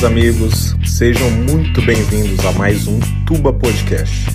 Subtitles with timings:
[0.00, 4.30] Meus amigos, sejam muito bem-vindos a mais um Tuba Podcast.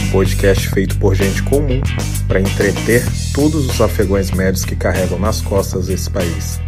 [0.00, 1.82] Um podcast feito por gente comum
[2.26, 3.04] para entreter
[3.34, 6.58] todos os afegões médios que carregam nas costas esse país.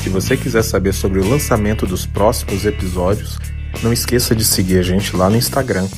[0.00, 3.36] Se você quiser saber sobre o lançamento dos próximos episódios,
[3.82, 5.88] não esqueça de seguir a gente lá no Instagram,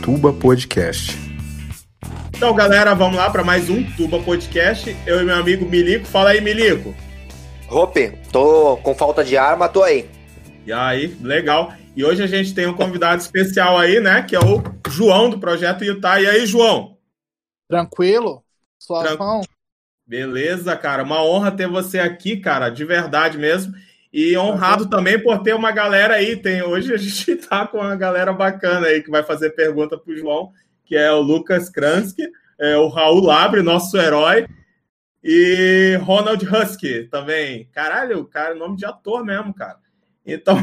[0.00, 1.18] Tuba Podcast.
[2.32, 4.96] Então, galera, vamos lá para mais um Tuba Podcast.
[5.04, 6.06] Eu e meu amigo Milico.
[6.06, 6.94] Fala aí, Milico.
[7.66, 10.08] Rope, tô com falta de arma, tô aí.
[10.68, 11.72] E aí, legal.
[11.96, 14.20] E hoje a gente tem um convidado especial aí, né?
[14.20, 16.20] Que é o João do Projeto Utah.
[16.20, 16.98] E aí, João?
[17.66, 18.44] Tranquilo?
[18.78, 19.40] Suavão?
[19.40, 19.54] Tran...
[20.06, 21.04] Beleza, cara.
[21.04, 23.72] Uma honra ter você aqui, cara, de verdade mesmo.
[24.12, 26.36] E honrado também por ter uma galera aí.
[26.36, 30.14] Tem, hoje a gente tá com uma galera bacana aí que vai fazer pergunta pro
[30.14, 30.52] João,
[30.84, 32.28] que é o Lucas Kransky,
[32.60, 34.46] é o Raul Labre, nosso herói,
[35.24, 37.70] e Ronald Husky também.
[37.72, 39.87] Caralho, cara, nome de ator mesmo, cara.
[40.28, 40.56] Então,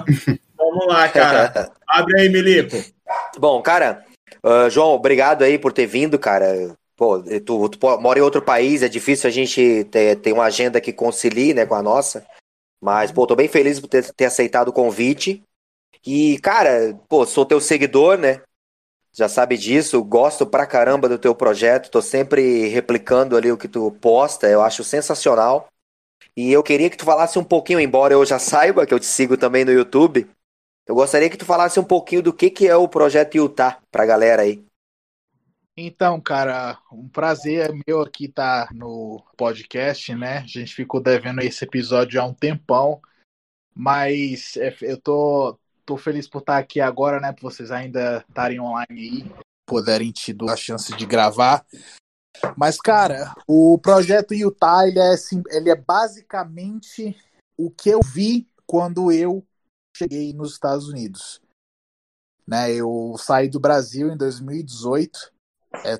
[0.56, 1.70] vamos lá, cara.
[1.86, 2.76] Abre aí, Milico.
[3.38, 4.02] Bom, cara,
[4.42, 6.74] uh, João, obrigado aí por ter vindo, cara.
[6.96, 10.80] Pô, tu, tu, mora em outro país, é difícil a gente ter, ter uma agenda
[10.80, 12.24] que concilie né, com a nossa.
[12.82, 15.42] Mas, pô, tô bem feliz por ter, ter aceitado o convite.
[16.06, 18.40] E, cara, pô, sou teu seguidor, né?
[19.12, 23.68] Já sabe disso, gosto pra caramba do teu projeto, tô sempre replicando ali o que
[23.68, 25.68] tu posta, eu acho sensacional.
[26.36, 29.06] E eu queria que tu falasse um pouquinho, embora eu já saiba que eu te
[29.06, 30.28] sigo também no YouTube,
[30.86, 34.04] eu gostaria que tu falasse um pouquinho do que, que é o projeto Utah pra
[34.04, 34.64] galera aí.
[35.76, 40.38] Então, cara, um prazer meu aqui estar tá no podcast, né?
[40.38, 43.00] A gente ficou devendo esse episódio há um tempão,
[43.74, 47.32] mas é, eu tô, tô feliz por estar aqui agora, né?
[47.32, 49.32] Por vocês ainda estarem online aí,
[49.66, 51.66] puderem tido a chance de gravar.
[52.56, 57.16] Mas, cara, o projeto Utah, ele é, assim, ele é basicamente
[57.56, 59.44] o que eu vi quando eu
[59.96, 61.40] cheguei nos Estados Unidos.
[62.46, 65.32] Né, eu saí do Brasil em 2018,
[65.82, 65.98] é,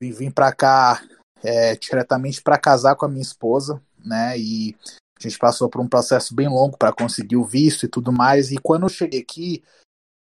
[0.00, 1.02] vim para cá
[1.42, 4.38] é, diretamente para casar com a minha esposa, né?
[4.38, 4.74] E
[5.18, 8.50] a gente passou por um processo bem longo para conseguir o visto e tudo mais.
[8.50, 9.62] E quando eu cheguei aqui,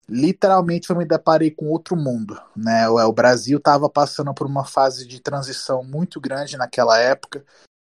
[0.09, 2.89] literalmente eu me deparei com outro mundo, né?
[2.89, 7.45] O, Brasil estava passando por uma fase de transição muito grande naquela época.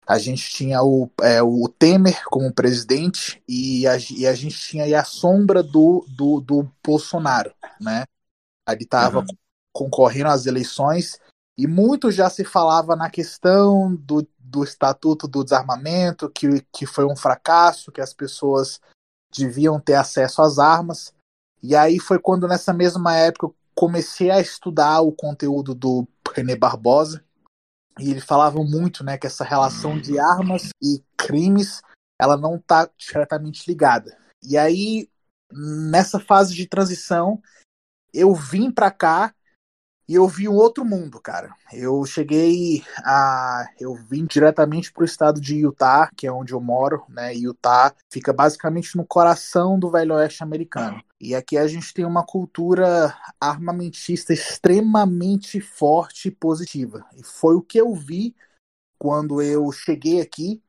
[0.05, 4.99] A gente tinha o, é, o Temer como presidente e a, e a gente tinha
[4.99, 8.03] a sombra do, do, do Bolsonaro, né?
[8.69, 9.25] Ele estava uhum.
[9.73, 11.19] concorrendo às eleições
[11.57, 17.05] e muito já se falava na questão do, do Estatuto do Desarmamento, que, que foi
[17.05, 18.79] um fracasso, que as pessoas
[19.35, 21.13] deviam ter acesso às armas.
[21.63, 26.57] E aí foi quando, nessa mesma época, eu comecei a estudar o conteúdo do René
[26.57, 27.23] Barbosa.
[27.97, 31.81] E ele falava muito né, que essa relação de armas e crimes
[32.19, 34.17] ela não está diretamente ligada.
[34.43, 35.09] E aí,
[35.51, 37.41] nessa fase de transição,
[38.13, 39.33] eu vim para cá
[40.13, 41.55] e eu vi um outro mundo, cara.
[41.73, 43.65] Eu cheguei a.
[43.79, 47.33] Eu vim diretamente para o estado de Utah, que é onde eu moro, né?
[47.33, 51.03] Utah fica basicamente no coração do Velho Oeste americano.
[51.19, 57.03] E aqui a gente tem uma cultura armamentista extremamente forte e positiva.
[57.17, 58.35] E foi o que eu vi
[58.99, 60.61] quando eu cheguei aqui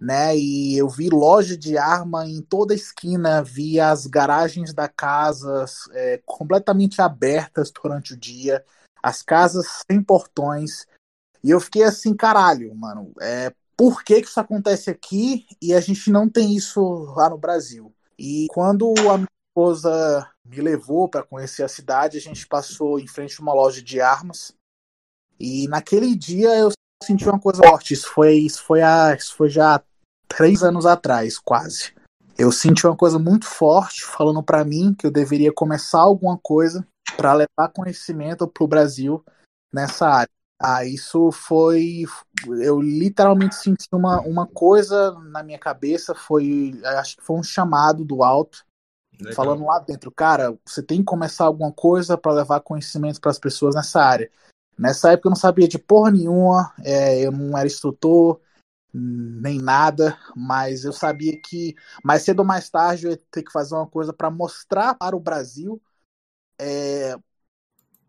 [0.00, 0.36] né?
[0.36, 6.20] E eu vi loja de arma em toda esquina, vi as garagens da casa é,
[6.24, 8.64] completamente abertas durante o dia,
[9.02, 10.86] as casas sem portões.
[11.42, 15.80] E eu fiquei assim, caralho, mano, é, por que, que isso acontece aqui e a
[15.80, 16.80] gente não tem isso
[17.16, 17.92] lá no Brasil?
[18.18, 23.06] E quando a minha esposa me levou para conhecer a cidade, a gente passou em
[23.06, 24.52] frente a uma loja de armas.
[25.38, 26.70] E naquele dia eu
[27.02, 27.94] senti uma coisa forte.
[27.94, 29.82] Isso foi, isso foi, a, isso foi já
[30.28, 31.92] três anos atrás, quase.
[32.36, 36.86] Eu senti uma coisa muito forte falando para mim que eu deveria começar alguma coisa
[37.16, 39.24] para levar conhecimento para o Brasil
[39.72, 40.30] nessa área.
[40.60, 42.04] Ah, isso foi.
[42.46, 46.80] Eu literalmente senti uma, uma coisa na minha cabeça, foi.
[46.84, 48.64] Acho que foi um chamado do alto,
[49.20, 49.34] Legal.
[49.34, 53.38] falando lá dentro, cara, você tem que começar alguma coisa para levar conhecimento para as
[53.38, 54.30] pessoas nessa área.
[54.78, 58.40] Nessa época eu não sabia de porra nenhuma, é, eu não era instrutor,
[58.92, 63.52] nem nada, mas eu sabia que mais cedo ou mais tarde eu ia ter que
[63.52, 65.82] fazer uma coisa para mostrar para o Brasil
[66.60, 67.16] é,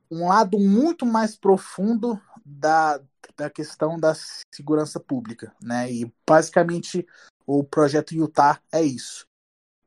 [0.09, 3.01] um lado muito mais profundo da,
[3.35, 4.13] da questão da
[4.53, 5.91] segurança pública, né?
[5.91, 7.05] E basicamente
[7.45, 9.25] o projeto Utah é isso.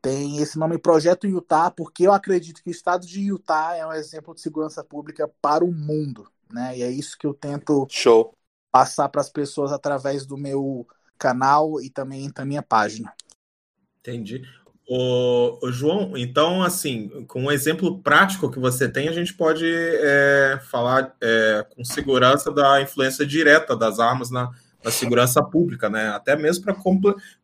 [0.00, 3.92] Tem esse nome Projeto Utah porque eu acredito que o estado de Utah é um
[3.92, 6.78] exemplo de segurança pública para o mundo, né?
[6.78, 8.34] E é isso que eu tento Show.
[8.70, 10.86] passar para as pessoas através do meu
[11.18, 13.12] canal e também da minha página.
[14.00, 14.42] Entendi.
[14.90, 19.66] O, o, João, então, assim, com um exemplo prático que você tem, a gente pode
[19.66, 24.50] é, falar é, com segurança da influência direta das armas na,
[24.82, 26.08] na segurança pública, né?
[26.08, 26.76] Até mesmo para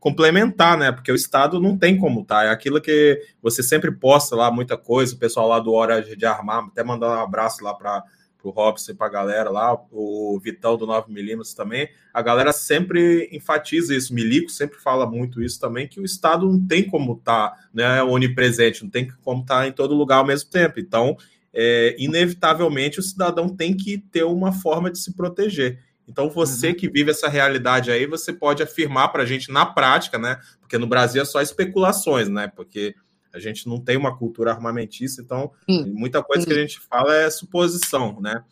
[0.01, 0.91] complementar, né?
[0.91, 2.45] Porque o Estado não tem como tá.
[2.45, 6.25] É aquilo que você sempre posta lá muita coisa, o pessoal lá do Hora de
[6.25, 8.03] Armar, até mandar um abraço lá para
[8.49, 11.89] o Robson e para a galera lá, o Vitão do 9mm também.
[12.13, 16.67] A galera sempre enfatiza isso, Milico sempre fala muito isso também, que o Estado não
[16.67, 20.27] tem como estar tá, né, onipresente, não tem como estar tá em todo lugar ao
[20.27, 20.79] mesmo tempo.
[20.79, 21.17] Então,
[21.53, 25.79] é, inevitavelmente, o cidadão tem que ter uma forma de se proteger.
[26.07, 26.75] Então, você uhum.
[26.75, 30.39] que vive essa realidade aí, você pode afirmar para a gente na prática, né?
[30.61, 32.51] Porque no Brasil é só especulações, né?
[32.55, 32.95] Porque
[33.35, 35.93] a gente não tem uma cultura armamentista, então Sim.
[35.93, 36.49] muita coisa Sim.
[36.49, 38.45] que a gente fala é suposição, né?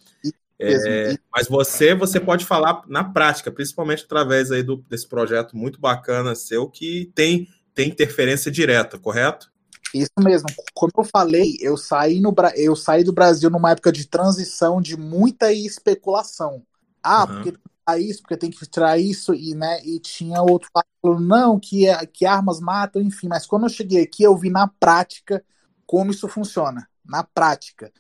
[0.58, 5.81] É, mas você você pode falar na prática, principalmente através aí do, desse projeto muito
[5.81, 9.50] bacana seu que tem, tem interferência direta, correto?
[9.94, 10.49] Isso mesmo.
[10.73, 14.96] Como eu falei, eu saí, no, eu saí do Brasil numa época de transição de
[14.96, 16.62] muita especulação.
[17.02, 17.26] Ah, uhum.
[17.26, 17.58] porque
[17.99, 22.06] isso, porque tem que tirar isso, e, né, e tinha outro falando, não, que, é,
[22.06, 23.29] que armas matam, enfim.
[23.29, 25.44] Mas quando eu cheguei aqui, eu vi na prática
[25.87, 26.88] como isso funciona.
[27.05, 27.93] Na prática.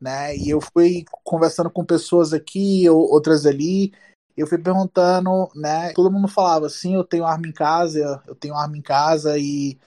[0.00, 0.36] Né?
[0.36, 3.92] E eu fui conversando com pessoas aqui, outras ali,
[4.36, 5.92] eu fui perguntando, né?
[5.92, 9.78] Todo mundo falava assim, eu tenho arma em casa, eu tenho arma em casa e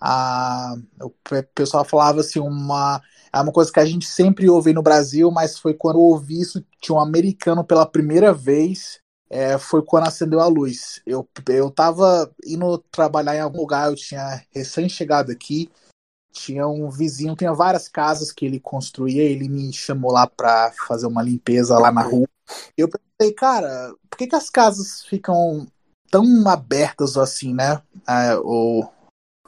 [0.00, 1.10] a, o
[1.54, 3.00] pessoal falava assim, uma
[3.34, 6.40] é uma coisa que a gente sempre ouve no Brasil, mas foi quando eu ouvi
[6.40, 9.00] isso de um americano pela primeira vez,
[9.30, 11.00] é, foi quando acendeu a luz.
[11.06, 15.70] Eu, eu tava indo trabalhar em algum lugar, eu tinha recém-chegado aqui,
[16.30, 21.06] tinha um vizinho, tinha várias casas que ele construía, ele me chamou lá para fazer
[21.06, 22.28] uma limpeza lá na rua.
[22.76, 25.66] Eu pensei, cara, por que, que as casas ficam
[26.10, 27.80] tão abertas assim, né?
[28.06, 28.86] É, o,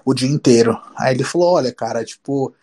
[0.03, 0.81] o dia inteiro.
[0.97, 2.55] Aí ele falou, olha, cara, tipo,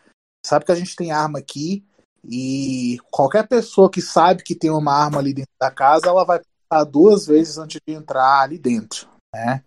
[0.45, 1.85] sabe que a gente tem arma aqui
[2.23, 6.39] e qualquer pessoa que sabe que tem uma arma ali dentro da casa, ela vai
[6.39, 9.63] pensar duas vezes antes de entrar ali dentro, né?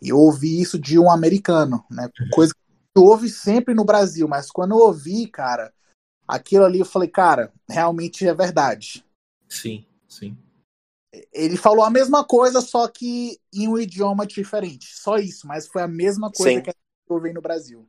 [0.00, 2.08] E eu ouvi isso de um americano, né?
[2.32, 5.72] Coisa que ouve sempre no Brasil, mas quando eu ouvi, cara,
[6.26, 9.04] aquilo ali eu falei, cara, realmente é verdade.
[9.48, 10.36] Sim, sim.
[11.32, 14.94] Ele falou a mesma coisa, só que em um idioma diferente.
[14.94, 16.62] Só isso, mas foi a mesma coisa sim.
[16.62, 17.86] que eu ouvi no Brasil.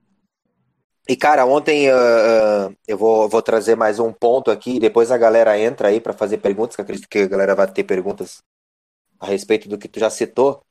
[1.09, 5.59] E, cara, ontem uh, eu vou, vou trazer mais um ponto aqui, depois a galera
[5.59, 8.38] entra aí para fazer perguntas, que acredito que a galera vai ter perguntas
[9.19, 10.62] a respeito do que tu já citou.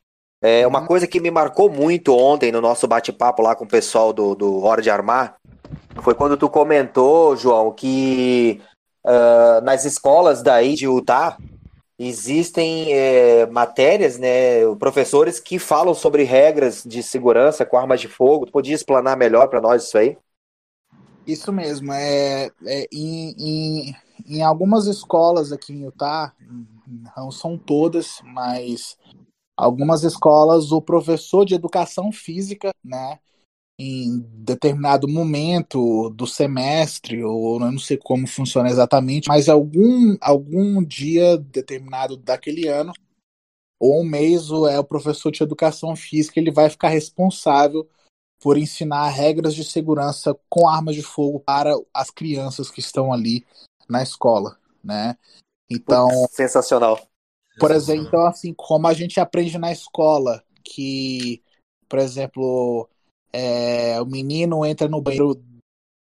[0.43, 0.87] É uma uhum.
[0.87, 4.63] coisa que me marcou muito ontem no nosso bate-papo lá com o pessoal do, do
[4.63, 5.37] Hora de Armar
[6.03, 8.61] foi quando tu comentou, João, que
[9.05, 11.37] uh, nas escolas daí de Utah
[12.03, 18.47] existem é, matérias, né, professores que falam sobre regras de segurança com armas de fogo.
[18.47, 20.17] Tu podia explanar melhor para nós isso aí?
[21.27, 21.93] Isso mesmo.
[21.93, 26.33] É, é em, em, em, algumas escolas aqui em Utah,
[27.15, 28.97] não são todas, mas
[29.55, 33.19] algumas escolas, o professor de educação física, né,
[33.83, 40.85] em determinado momento do semestre, ou eu não sei como funciona exatamente, mas algum, algum
[40.85, 42.93] dia determinado daquele ano,
[43.81, 47.89] ou um mês, é o professor de educação física, ele vai ficar responsável
[48.39, 53.47] por ensinar regras de segurança com armas de fogo para as crianças que estão ali
[53.89, 55.17] na escola, né?
[55.71, 57.01] Então, sensacional.
[57.59, 61.43] Por exemplo, então assim, como a gente aprende na escola que,
[61.89, 62.87] por exemplo,
[63.33, 65.41] é, o menino entra no banheiro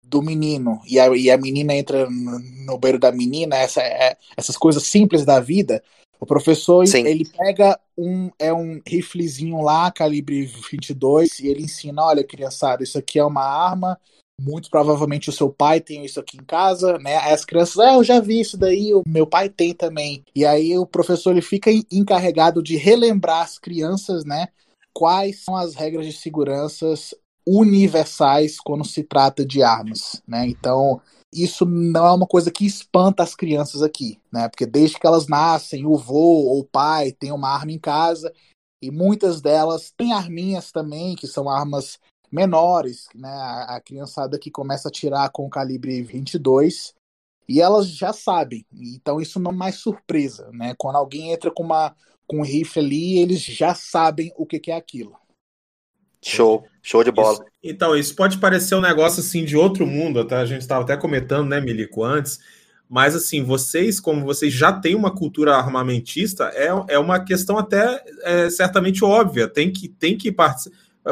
[0.05, 4.57] do menino e a, e a menina entra no banheiro da menina, essa, é, essas
[4.57, 5.83] coisas simples da vida,
[6.19, 7.07] o professor Sim.
[7.07, 12.99] ele pega um é um riflezinho lá, calibre 22, e ele ensina: olha, criançada, isso
[12.99, 13.99] aqui é uma arma.
[14.39, 17.17] Muito provavelmente o seu pai tem isso aqui em casa, né?
[17.17, 20.23] Aí as crianças, ah, eu já vi isso daí, o meu pai tem também.
[20.35, 24.49] E aí o professor ele fica encarregado de relembrar as crianças, né?
[24.97, 26.95] Quais são as regras de segurança
[27.47, 30.47] universais quando se trata de armas, né?
[30.49, 34.49] Então, isso não é uma coisa que espanta as crianças aqui, né?
[34.49, 38.33] Porque desde que elas nascem, o vô ou o pai tem uma arma em casa
[38.83, 41.99] e muitas delas têm arminhas também, que são armas
[42.33, 43.29] menores, né?
[43.69, 46.95] A criançada que começa a tirar com calibre 22
[47.47, 48.65] e elas já sabem.
[48.73, 50.75] Então isso não é mais surpresa, né?
[50.79, 51.95] Quando alguém entra com uma
[52.27, 55.15] com o rifle ali, eles já sabem o que, que é aquilo.
[56.23, 57.35] Show, show de bola.
[57.35, 60.41] Isso, então, isso pode parecer um negócio assim de outro mundo, tá?
[60.41, 62.41] a gente estava até comentando, né, Milico, antes,
[62.89, 68.03] mas assim, vocês, como vocês já têm uma cultura armamentista, é, é uma questão até
[68.23, 70.35] é, certamente óbvia, tem que, tem que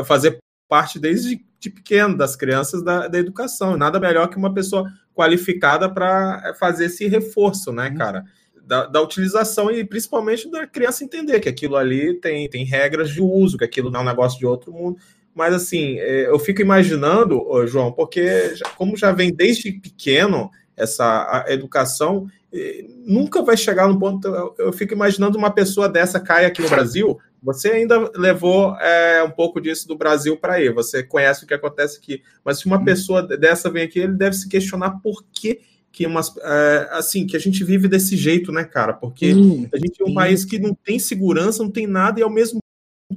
[0.04, 3.76] fazer parte desde de pequeno das crianças da, da educação.
[3.76, 7.96] Nada melhor que uma pessoa qualificada para fazer esse reforço, né, uhum.
[7.96, 8.24] cara?
[8.66, 13.20] Da, da, utilização e principalmente da criança entender que aquilo ali tem, tem regras de
[13.20, 14.96] uso, que aquilo não é um negócio de outro mundo.
[15.34, 22.26] Mas assim, é, eu fico imaginando, João, porque como já vem desde pequeno essa educação,
[23.04, 24.28] nunca vai chegar no ponto.
[24.58, 27.18] Eu fico imaginando uma pessoa dessa cair aqui no Brasil.
[27.42, 30.70] Você ainda levou é, um pouco disso do Brasil para aí.
[30.70, 32.22] Você conhece o que acontece aqui.
[32.44, 32.84] Mas se uma hum.
[32.84, 35.60] pessoa dessa vem aqui, ele deve se questionar por que
[35.94, 38.92] que umas, é, assim que a gente vive desse jeito, né, cara?
[38.92, 40.14] Porque hum, a gente é um sim.
[40.14, 42.58] país que não tem segurança, não tem nada e ao mesmo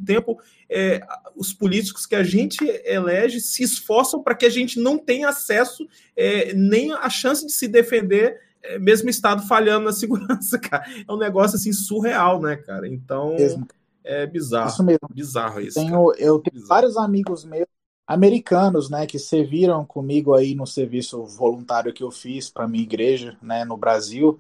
[0.05, 1.01] tempo é,
[1.35, 5.87] os políticos que a gente elege se esforçam para que a gente não tenha acesso
[6.15, 10.85] é, nem a chance de se defender é, mesmo Estado falhando na segurança, cara.
[11.07, 12.87] É um negócio assim surreal, né, cara?
[12.87, 13.67] Então mesmo.
[14.03, 14.69] é bizarro.
[14.69, 15.09] Isso mesmo.
[15.11, 15.79] Bizarro isso.
[15.79, 16.67] Tenho, eu tenho bizarro.
[16.67, 17.65] vários amigos meus
[18.07, 23.37] americanos, né, que serviram comigo aí no serviço voluntário que eu fiz para minha igreja,
[23.41, 24.39] né, no Brasil.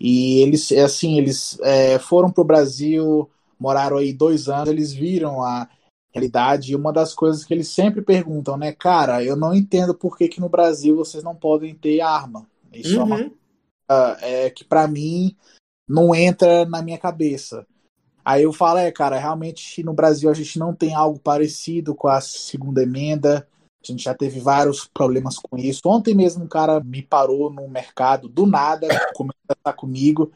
[0.00, 5.42] E eles, assim, eles é, foram para o Brasil, moraram aí dois anos, eles viram
[5.42, 5.68] a
[6.12, 6.72] realidade.
[6.72, 10.28] E uma das coisas que eles sempre perguntam, né, cara, eu não entendo por que,
[10.28, 12.46] que no Brasil vocês não podem ter arma.
[12.72, 13.14] Isso uhum.
[13.14, 15.36] é, uma, uh, é que para mim
[15.86, 17.66] não entra na minha cabeça.
[18.26, 22.08] Aí eu falo, é, cara, realmente no Brasil a gente não tem algo parecido com
[22.08, 23.46] a segunda emenda.
[23.80, 25.82] A gente já teve vários problemas com isso.
[25.86, 30.32] Ontem mesmo um cara me parou no mercado, do nada, começou a estar comigo.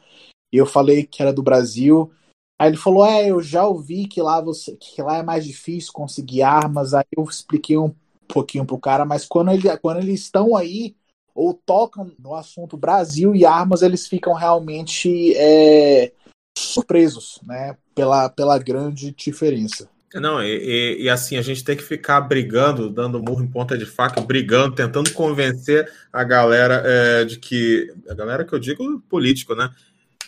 [0.52, 2.12] E eu falei que era do Brasil.
[2.60, 5.92] Aí ele falou: É, eu já ouvi que lá você que lá é mais difícil
[5.92, 6.94] conseguir armas.
[6.94, 7.92] Aí eu expliquei um
[8.28, 10.94] pouquinho pro cara, mas quando, ele, quando eles estão aí,
[11.34, 16.12] ou tocam no assunto Brasil e armas, eles ficam realmente é,
[16.60, 17.76] surpresos, né?
[17.94, 19.88] Pela, pela grande diferença.
[20.14, 23.78] Não, e, e, e, assim, a gente tem que ficar brigando, dando murro em ponta
[23.78, 27.92] de faca, brigando, tentando convencer a galera é, de que.
[28.08, 29.70] A galera que eu digo político, né?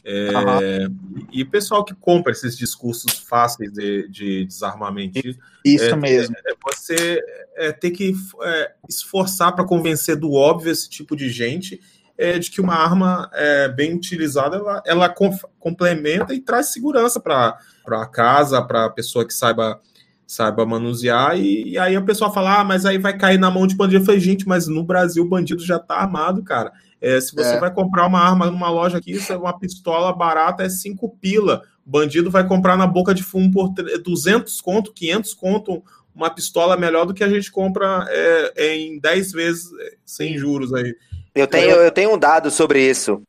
[0.05, 0.87] É.
[1.33, 5.19] E pessoal que compra esses discursos fáceis de, de desarmamento.
[5.65, 6.35] Isso é, mesmo.
[6.45, 7.21] É, você
[7.57, 11.81] é, ter que é, esforçar para convencer do óbvio esse tipo de gente
[12.17, 15.15] é, de que uma arma é, bem utilizada ela, ela
[15.59, 19.81] complementa e traz segurança para a casa, para a pessoa que saiba
[20.25, 23.67] saiba manusear, e, e, aí a pessoa fala, ah, mas aí vai cair na mão
[23.67, 24.01] de bandido.
[24.01, 26.73] Eu falei, gente, mas no Brasil o bandido já está armado, cara.
[27.03, 27.61] É, se você é.
[27.61, 31.63] vai comprar uma arma numa loja aqui, uma pistola barata é 5 pila.
[31.85, 35.83] O bandido vai comprar na boca de fumo por 200 conto, 500 conto,
[36.15, 40.73] uma pistola melhor do que a gente compra é, em 10 vezes é, sem juros
[40.73, 40.95] aí.
[41.35, 43.23] Eu tenho, eu tenho um dado sobre isso.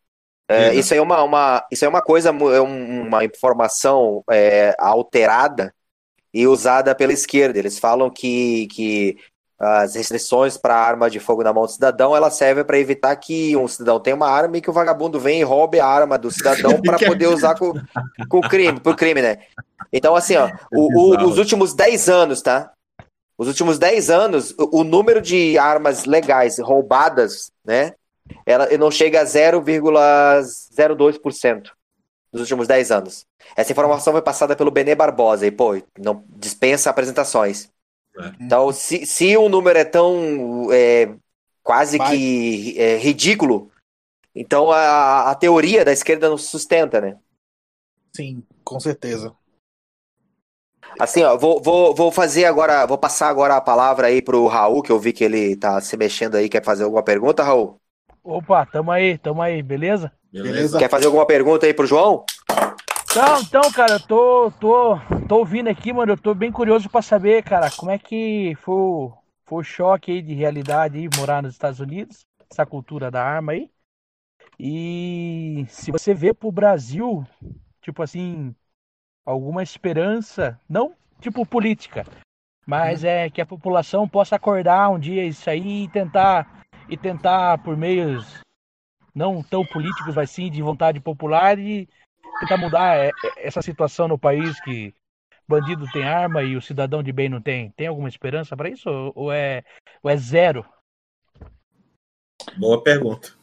[0.48, 5.74] É, isso, aí é uma, uma, isso é uma coisa, é uma informação é, alterada
[6.34, 7.58] e usada pela esquerda.
[7.58, 9.18] Eles falam que, que
[9.60, 13.56] as restrições para arma de fogo na mão do cidadão, ela serve para evitar que
[13.56, 16.30] um cidadão tenha uma arma e que o vagabundo venha e roube a arma do
[16.30, 17.74] cidadão para poder usar com,
[18.28, 19.38] com crime, pro crime, né?
[19.92, 22.72] Então, assim, ó, o, o, os últimos 10 anos, tá?
[23.38, 27.94] Os últimos 10 anos, o, o número de armas legais roubadas, né?
[28.46, 31.72] Ela não chega a 0,02%
[32.32, 33.26] nos últimos 10 anos.
[33.56, 37.70] Essa informação foi passada pelo Benê Barbosa e, pô, não dispensa apresentações.
[38.18, 38.32] É.
[38.40, 41.14] Então, se, se um número é tão é,
[41.62, 43.70] quase que é, ridículo,
[44.36, 47.18] então a, a teoria da esquerda não se sustenta, né?
[48.16, 49.36] Sim, com certeza.
[51.00, 54.82] Assim, ó, vou, vou, vou fazer agora, vou passar agora a palavra aí pro Raul,
[54.82, 57.80] que eu vi que ele tá se mexendo aí, quer fazer alguma pergunta, Raul?
[58.24, 60.12] Opa, tamo aí, tamo aí, beleza?
[60.32, 60.80] Beleza.
[60.80, 62.24] Quer fazer alguma pergunta aí pro João?
[63.12, 64.98] Então, então, cara, eu tô, tô,
[65.28, 66.14] tô ouvindo aqui, mano.
[66.14, 69.14] Eu tô bem curioso para saber, cara, como é que foi o,
[69.46, 73.52] foi o choque aí de realidade aí, morar nos Estados Unidos, essa cultura da arma
[73.52, 73.70] aí.
[74.60, 77.24] E se você vê pro Brasil,
[77.82, 78.56] tipo assim,
[79.26, 82.06] alguma esperança, não tipo política,
[82.66, 83.10] mas uhum.
[83.10, 87.78] é que a população possa acordar um dia isso aí e tentar e tentar por
[87.78, 88.42] meios
[89.16, 91.88] não tão políticos, mas sim de vontade popular e
[92.40, 94.94] tentar mudar essa situação no país que
[95.48, 97.70] bandido tem arma e o cidadão de bem não tem?
[97.72, 99.64] Tem alguma esperança para isso ou é,
[100.02, 100.66] ou é zero?
[102.58, 103.34] Boa pergunta.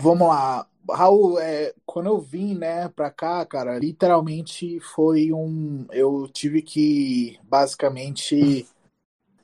[0.00, 0.66] Vamos lá.
[0.90, 5.86] Raul, é, quando eu vim, né, pra cá, cara, literalmente foi um.
[5.90, 8.66] Eu tive que basicamente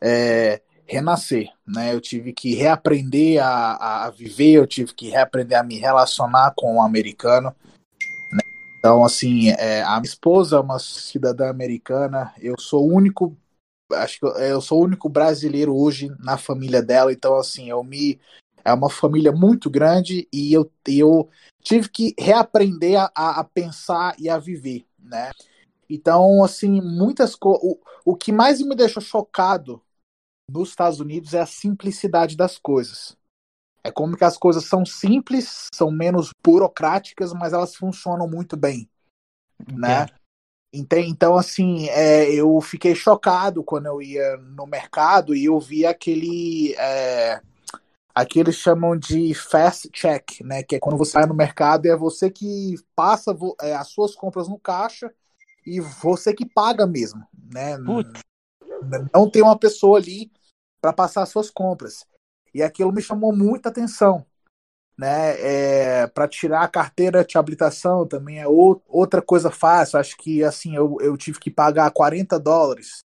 [0.00, 1.95] é, renascer, né?
[1.95, 6.76] Eu tive que reaprender a, a viver, eu tive que reaprender a me relacionar com
[6.76, 7.54] o americano.
[8.78, 13.37] Então, assim, é, a minha esposa é uma cidadã americana, eu sou o único
[13.92, 17.83] acho que eu, eu sou o único brasileiro hoje na família dela, então assim, eu
[17.83, 18.21] me
[18.65, 21.29] é uma família muito grande e eu, eu
[21.62, 25.31] tive que reaprender a, a pensar e a viver, né?
[25.88, 27.62] Então, assim, muitas coisas.
[27.62, 29.83] O, o que mais me deixou chocado
[30.50, 33.17] nos Estados Unidos é a simplicidade das coisas.
[33.83, 38.88] É como que as coisas são simples, são menos burocráticas, mas elas funcionam muito bem,
[39.73, 40.07] né?
[40.73, 46.75] Então, assim, é, eu fiquei chocado quando eu ia no mercado e eu vi aquele.
[46.75, 47.41] É,
[48.15, 50.62] aqui eles chamam de fast check, né?
[50.62, 54.15] Que é quando você vai no mercado e é você que passa é, as suas
[54.15, 55.12] compras no caixa
[55.67, 57.77] e você que paga mesmo, né?
[57.79, 58.21] Putz.
[59.12, 60.31] Não tem uma pessoa ali
[60.81, 62.07] para passar as suas compras.
[62.55, 64.25] E aquilo me chamou muita atenção,
[64.97, 65.41] né?
[65.41, 69.99] É, para tirar a carteira de habilitação também é outra coisa fácil.
[69.99, 73.05] Acho que assim eu, eu tive que pagar 40 dólares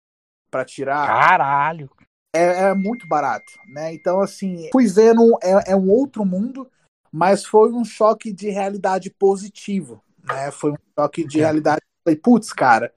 [0.50, 1.08] para tirar.
[1.08, 1.90] Caralho!
[2.34, 3.94] É, é, muito barato, né?
[3.94, 6.70] Então assim fui vendo é, é um outro mundo,
[7.12, 10.50] mas foi um choque de realidade positivo, né?
[10.52, 11.82] Foi um choque de realidade.
[12.06, 12.94] Falei, putz, cara,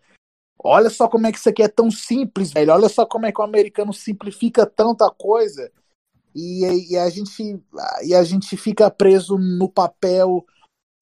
[0.58, 2.72] olha só como é que isso aqui é tão simples, velho.
[2.72, 5.70] Olha só como é que o americano simplifica tanta coisa
[6.34, 7.60] e, e, a gente
[8.04, 10.44] e a gente fica preso no papel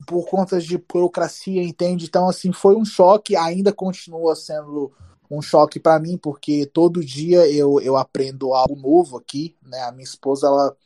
[0.07, 2.07] por conta de burocracia, entende?
[2.07, 4.93] Então assim foi um choque, ainda continua sendo
[5.33, 9.83] um choque para mim porque todo dia eu, eu aprendo algo novo aqui, né?
[9.83, 10.77] A minha esposa ela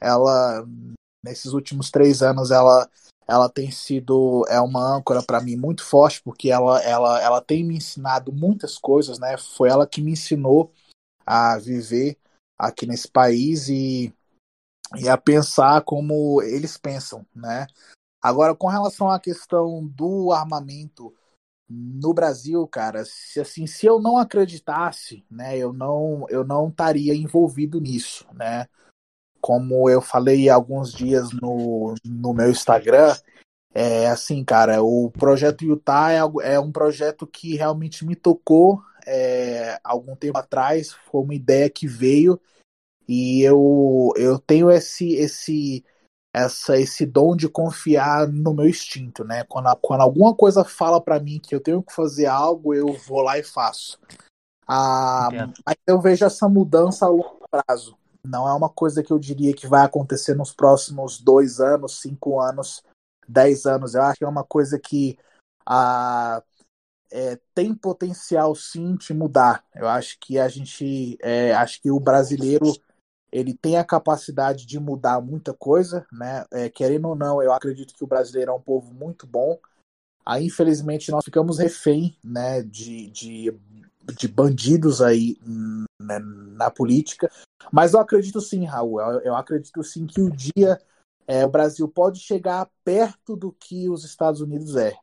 [0.00, 0.66] ela
[1.22, 2.88] nesses últimos três anos ela
[3.28, 7.62] ela tem sido é uma âncora para mim muito forte porque ela ela ela tem
[7.62, 9.36] me ensinado muitas coisas, né?
[9.36, 10.72] Foi ela que me ensinou
[11.26, 12.16] a viver
[12.58, 14.12] aqui nesse país e,
[14.96, 17.66] e a pensar como eles pensam, né?
[18.22, 21.12] Agora, com relação à questão do armamento
[21.72, 27.14] no Brasil, cara, se assim, se eu não acreditasse, né, eu não eu não estaria
[27.14, 28.66] envolvido nisso, né?
[29.40, 33.14] Como eu falei alguns dias no, no meu Instagram,
[33.74, 36.20] é assim, cara, o projeto Utah é,
[36.54, 41.86] é um projeto que realmente me tocou é, algum tempo atrás, foi uma ideia que
[41.86, 42.40] veio
[43.08, 45.84] e eu, eu tenho esse esse
[46.32, 49.44] essa esse dom de confiar no meu instinto, né?
[49.44, 53.20] Quando, quando alguma coisa fala para mim que eu tenho que fazer algo, eu vou
[53.20, 53.98] lá e faço.
[54.66, 55.28] Ah,
[55.66, 57.98] mas eu vejo essa mudança a longo prazo.
[58.24, 62.40] Não é uma coisa que eu diria que vai acontecer nos próximos dois anos, cinco
[62.40, 62.82] anos,
[63.28, 63.94] dez anos.
[63.94, 65.18] Eu acho que é uma coisa que
[65.66, 66.42] ah,
[67.10, 69.64] é, tem potencial sim de mudar.
[69.74, 72.72] Eu acho que a gente, é, acho que o brasileiro
[73.32, 76.44] ele tem a capacidade de mudar muita coisa, né?
[76.52, 79.58] É, querendo ou não, eu acredito que o brasileiro é um povo muito bom.
[80.24, 83.58] Aí, infelizmente, nós ficamos refém, né, de, de,
[84.16, 85.36] de bandidos aí
[85.98, 87.30] né, na política.
[87.72, 90.78] Mas eu acredito sim, Raul, eu, eu acredito sim que o dia
[91.26, 94.94] é, o Brasil pode chegar perto do que os Estados Unidos é.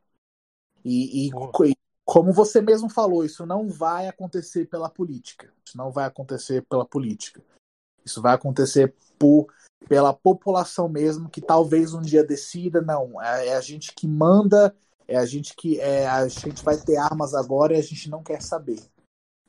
[0.84, 1.30] E, e,
[2.04, 5.52] como você mesmo falou, isso não vai acontecer pela política.
[5.64, 7.42] Isso não vai acontecer pela política.
[8.04, 9.48] Isso vai acontecer por,
[9.88, 14.74] pela população mesmo, que talvez um dia decida, não, é, é a gente que manda,
[15.06, 18.22] é a gente que é, a gente vai ter armas agora e a gente não
[18.22, 18.80] quer saber.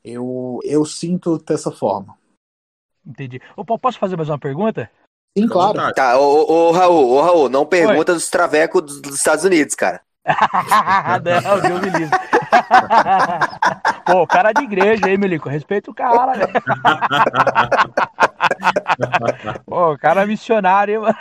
[0.04, 2.18] Eu, eu sinto dessa forma.
[3.06, 3.40] Entendi.
[3.56, 4.90] Ô, posso fazer mais uma pergunta?
[5.36, 5.92] Sim, claro.
[5.94, 8.18] Tá, ô, ô, Raul, ô, Raul, não pergunta Oi.
[8.18, 10.02] dos travecos dos, dos Estados Unidos, cara.
[11.42, 12.18] não, Deus me livre.
[14.06, 15.48] Pô, cara de igreja aí, Melico.
[15.48, 16.52] Respeita o cara, velho.
[19.66, 21.16] Pô, cara missionário, mano.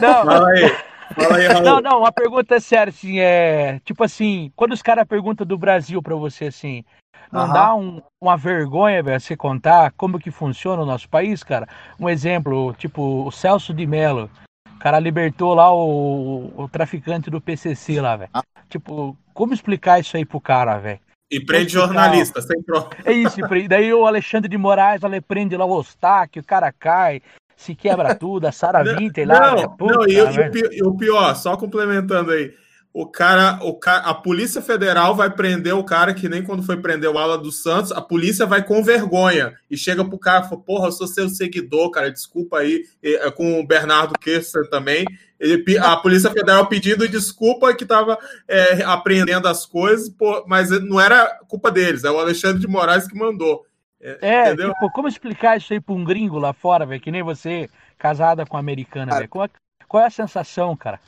[0.00, 0.76] Não, Fala aí.
[1.14, 1.62] Fala aí, Raul.
[1.62, 3.80] Não, não, uma pergunta séria, assim, é.
[3.84, 6.84] Tipo assim, quando os caras perguntam do Brasil pra você, assim,
[7.32, 7.52] não uhum.
[7.52, 11.66] dá um, uma vergonha, velho, você contar como que funciona o nosso país, cara?
[11.98, 14.30] Um exemplo, tipo, o Celso de Mello.
[14.74, 18.30] O cara libertou lá o, o traficante do PCC lá, velho.
[18.32, 18.42] Ah.
[18.68, 21.00] Tipo, como explicar isso aí pro cara, velho?
[21.30, 22.88] E prende jornalista, sem prova.
[23.04, 23.36] É isso,
[23.68, 27.20] daí o Alexandre de Moraes, ele prende lá o Ostak, o cara cai,
[27.54, 29.54] se quebra tudo, a Sara Winter lá.
[29.54, 32.54] Não, puta, não e, e, o pior, só complementando aí,
[32.98, 36.78] o cara, o cara, a Polícia Federal vai prender o cara que nem quando foi
[36.78, 40.48] prender o Ala dos Santos, a polícia vai com vergonha e chega pro cara e
[40.48, 44.68] fala, porra, eu sou seu seguidor, cara, desculpa aí, e, é, com o Bernardo Kessler
[44.68, 45.04] também,
[45.38, 51.00] ele, a Polícia Federal pedindo desculpa que estava é, apreendendo as coisas, pô, mas não
[51.00, 53.64] era culpa deles, é o Alexandre de Moraes que mandou.
[54.00, 57.22] É, é tipo, como explicar isso aí para um gringo lá fora, velho, que nem
[57.22, 59.28] você, casada com uma americana, velho?
[59.28, 59.50] Qual, é,
[59.86, 60.98] qual, é a sensação, cara?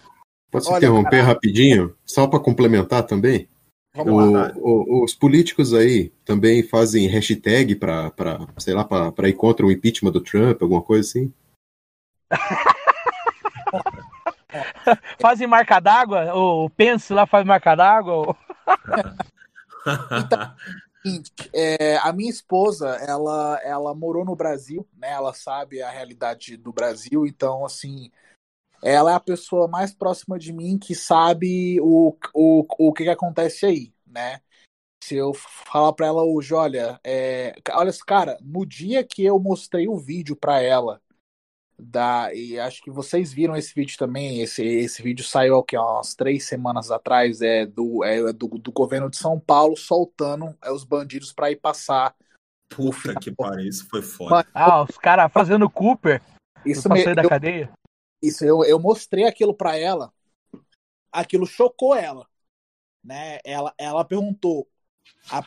[0.50, 1.24] Posso Olha, interromper cara...
[1.24, 3.48] rapidinho, só para complementar também?
[3.96, 4.20] O,
[4.56, 8.12] o, os políticos aí também fazem hashtag para,
[8.58, 11.32] sei lá, para ir contra o impeachment do Trump, alguma coisa assim?
[15.20, 16.34] fazem marca d'água?
[16.34, 18.36] O Pence lá faz marca d'água?
[20.12, 20.54] então,
[21.52, 25.10] é, a minha esposa, ela, ela morou no Brasil, né?
[25.10, 28.10] Ela sabe a realidade do Brasil, então, assim,
[28.82, 33.10] ela é a pessoa mais próxima de mim que sabe o, o, o que, que
[33.10, 34.40] acontece aí, né?
[35.02, 39.88] Se eu falar para ela hoje, olha, é, olha, cara, no dia que eu mostrei
[39.88, 41.00] o vídeo para ela,
[41.78, 45.94] da, e acho que vocês viram esse vídeo também, esse, esse vídeo saiu aqui, ó,
[45.94, 50.70] umas três semanas atrás, é do, é do, do governo de São Paulo soltando é,
[50.70, 52.14] os bandidos para ir passar.
[52.68, 54.46] Puta que pariu, isso foi foda.
[54.54, 56.22] Ah, os caras fazendo Cooper.
[56.64, 57.14] Isso mesmo.
[57.14, 57.72] da cadeia.
[58.22, 60.12] Isso, eu, eu mostrei aquilo para ela,
[61.11, 62.26] aquilo chocou ela,
[63.02, 63.38] né?
[63.44, 64.68] Ela, ela perguntou,
[65.30, 65.44] a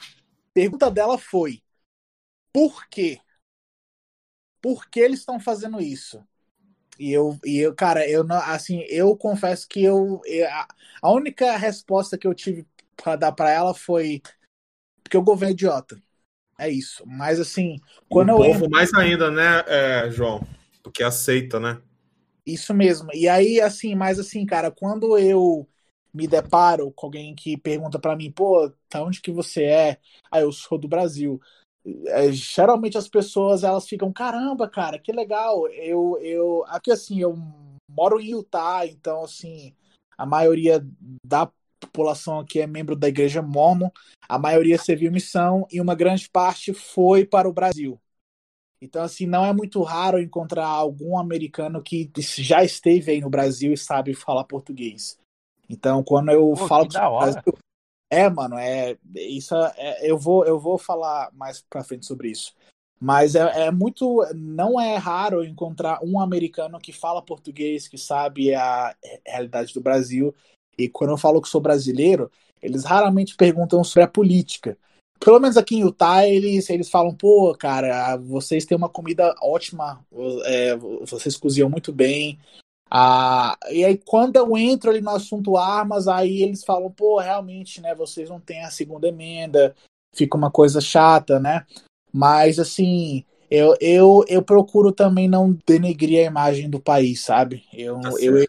[0.53, 1.61] pergunta dela foi,
[2.51, 3.19] por quê?
[4.61, 6.23] Por que eles estão fazendo isso?
[6.99, 10.47] E eu, e eu, cara, eu não, assim, eu confesso que eu, eu
[11.01, 14.21] a única resposta que eu tive para dar para ela foi
[15.03, 16.01] porque o governo é idiota.
[16.57, 17.03] É isso.
[17.05, 18.69] Mas assim, quando o eu povo entro...
[18.69, 20.45] mais ainda, né, é, João?
[20.83, 21.81] Porque aceita, né?
[22.45, 23.09] Isso mesmo.
[23.13, 25.67] E aí, assim, mas assim, cara, quando eu
[26.13, 29.99] me deparo com alguém que pergunta para mim, pô, tá onde que você é?
[30.29, 31.41] Ah, eu sou do Brasil.
[32.07, 35.67] É, geralmente as pessoas elas ficam, caramba, cara, que legal.
[35.69, 37.35] Eu, eu, aqui assim, eu
[37.89, 39.73] moro em Utah, então assim,
[40.17, 40.85] a maioria
[41.25, 43.89] da população aqui é membro da igreja Mormon,
[44.27, 47.99] a maioria serviu missão e uma grande parte foi para o Brasil.
[48.83, 53.71] Então, assim, não é muito raro encontrar algum americano que já esteve aí no Brasil
[53.71, 55.17] e sabe falar português.
[55.69, 57.41] Então, quando eu Pô, falo que Brasil,
[58.11, 59.55] é, mano, é isso.
[59.77, 62.53] É, eu vou eu vou falar mais para frente sobre isso.
[62.99, 68.53] Mas é, é, muito, não é raro encontrar um americano que fala português, que sabe
[68.53, 68.93] a
[69.25, 70.35] realidade do Brasil.
[70.77, 72.29] E quando eu falo que sou brasileiro,
[72.61, 74.77] eles raramente perguntam sobre a política
[75.23, 80.05] pelo menos aqui em Utah, eles, eles falam, pô, cara, vocês têm uma comida ótima,
[80.45, 82.39] é, vocês cozinham muito bem.
[82.89, 87.81] Ah, e aí, quando eu entro ali no assunto armas, aí eles falam, pô, realmente,
[87.81, 89.73] né, vocês não têm a segunda emenda,
[90.13, 91.65] fica uma coisa chata, né?
[92.11, 97.63] Mas, assim, eu, eu, eu procuro também não denegrir a imagem do país, sabe?
[97.73, 98.45] Eu, tá eu,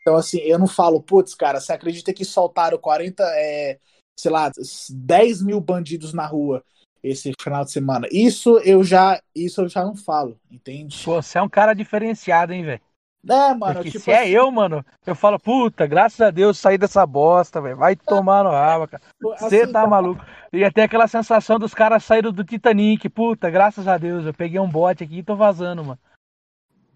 [0.00, 3.78] então, assim, eu não falo, putz, cara, você acredita que soltaram 40, é,
[4.20, 4.50] sei lá,
[4.90, 6.62] 10 mil bandidos na rua
[7.02, 8.06] esse final de semana.
[8.12, 11.02] Isso eu já, isso eu já não falo, entende?
[11.04, 12.80] Pô, você é um cara diferenciado, hein, velho?
[13.28, 13.74] É, mano.
[13.74, 14.30] Porque tipo se é assim...
[14.30, 17.76] é eu, mano, eu falo, puta, graças a Deus saí dessa bosta, velho.
[17.76, 19.02] Vai tomar no rabo, cara.
[19.20, 20.24] Você assim, tá maluco.
[20.52, 23.08] E até aquela sensação dos caras saíram do Titanic.
[23.10, 25.98] Puta, graças a Deus, eu peguei um bote aqui e tô vazando, mano.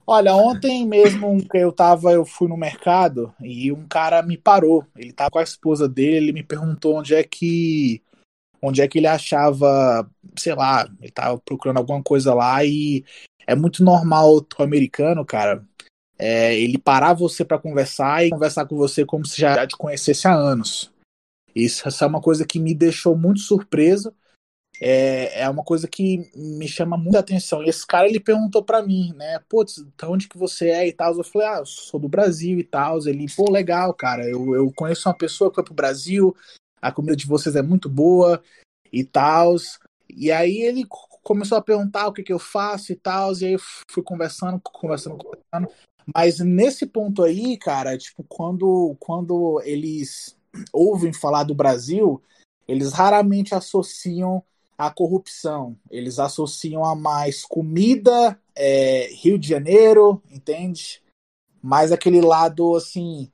[0.07, 4.87] Olha, ontem mesmo que eu tava, eu fui no mercado e um cara me parou.
[4.97, 8.03] Ele tava com a esposa dele, ele me perguntou onde é que
[8.61, 13.05] onde é que ele achava, sei lá, ele tava procurando alguma coisa lá e
[13.47, 15.62] é muito normal o americano, cara.
[16.19, 20.27] É, ele parar você para conversar e conversar com você como se já te conhecesse
[20.27, 20.93] há anos.
[21.55, 24.14] Isso, isso é uma coisa que me deixou muito surpreso
[24.81, 27.63] é, é uma coisa que me chama muita atenção.
[27.63, 29.39] E esse cara ele perguntou para mim, né?
[29.49, 31.17] Putz, de onde que você é e tal?
[31.17, 32.99] Eu falei, ah, eu sou do Brasil e tal.
[33.07, 34.29] Ele, pô, legal, cara.
[34.29, 36.35] Eu, eu conheço uma pessoa que foi pro Brasil,
[36.81, 38.43] a comida de vocês é muito boa
[38.93, 39.57] e tal.
[40.11, 40.85] E aí ele
[41.23, 43.33] começou a perguntar o que, que eu faço e tal.
[43.35, 43.57] E aí
[43.91, 45.69] fui conversando, conversando, conversando.
[46.15, 50.37] Mas nesse ponto aí, cara, tipo, quando, quando eles
[50.73, 52.23] ouvem falar do Brasil,
[52.69, 54.45] eles raramente associam
[54.77, 55.77] a corrupção.
[55.91, 61.03] Eles associam a mais comida, é, Rio de Janeiro, entende?
[61.63, 63.31] Mais aquele lado assim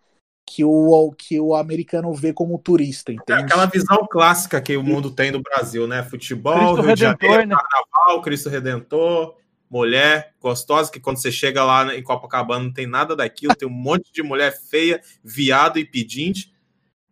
[0.46, 3.40] que o, que o americano vê como turista, é entende?
[3.40, 6.02] É aquela visão clássica que o mundo tem do Brasil, né?
[6.02, 7.56] Futebol, Cristo Rio Redentor, de Janeiro, né?
[7.56, 9.36] Carnaval, Cristo Redentor,
[9.70, 13.72] mulher gostosa, que quando você chega lá em Copacabana não tem nada daquilo, tem um
[13.72, 16.52] monte de mulher feia, viado e pedinte.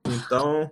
[0.05, 0.69] Então,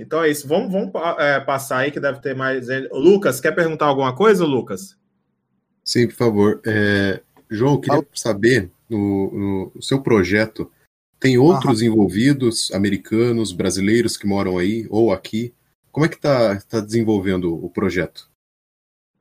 [0.00, 0.48] então é isso.
[0.48, 2.66] Vamos, vamos é, passar aí que deve ter mais.
[2.90, 4.96] Lucas, quer perguntar alguma coisa, Lucas?
[5.84, 6.60] Sim, por favor.
[6.66, 10.70] É, João, eu queria saber, no, no seu projeto,
[11.18, 15.54] tem outros envolvidos, americanos, brasileiros que moram aí ou aqui?
[15.92, 18.30] Como é que está tá desenvolvendo o projeto?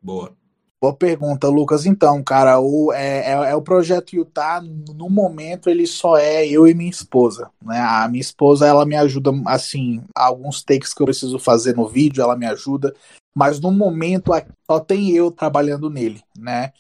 [0.02, 0.39] Boa.
[0.82, 1.86] Boa pergunta, Lucas.
[1.86, 6.66] Então, cara, o, é, é, é, o projeto Utah, no momento, ele só é eu
[6.66, 7.52] e minha esposa.
[7.62, 7.78] Né?
[7.78, 12.22] A minha esposa, ela me ajuda, assim, alguns takes que eu preciso fazer no vídeo,
[12.22, 12.96] ela me ajuda.
[13.36, 14.32] Mas no momento,
[14.66, 16.72] só tem eu trabalhando nele, né?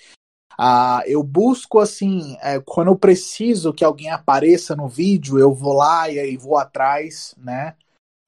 [0.57, 5.73] Ah, eu busco, assim, é, quando eu preciso que alguém apareça no vídeo, eu vou
[5.73, 7.75] lá e aí vou atrás, né?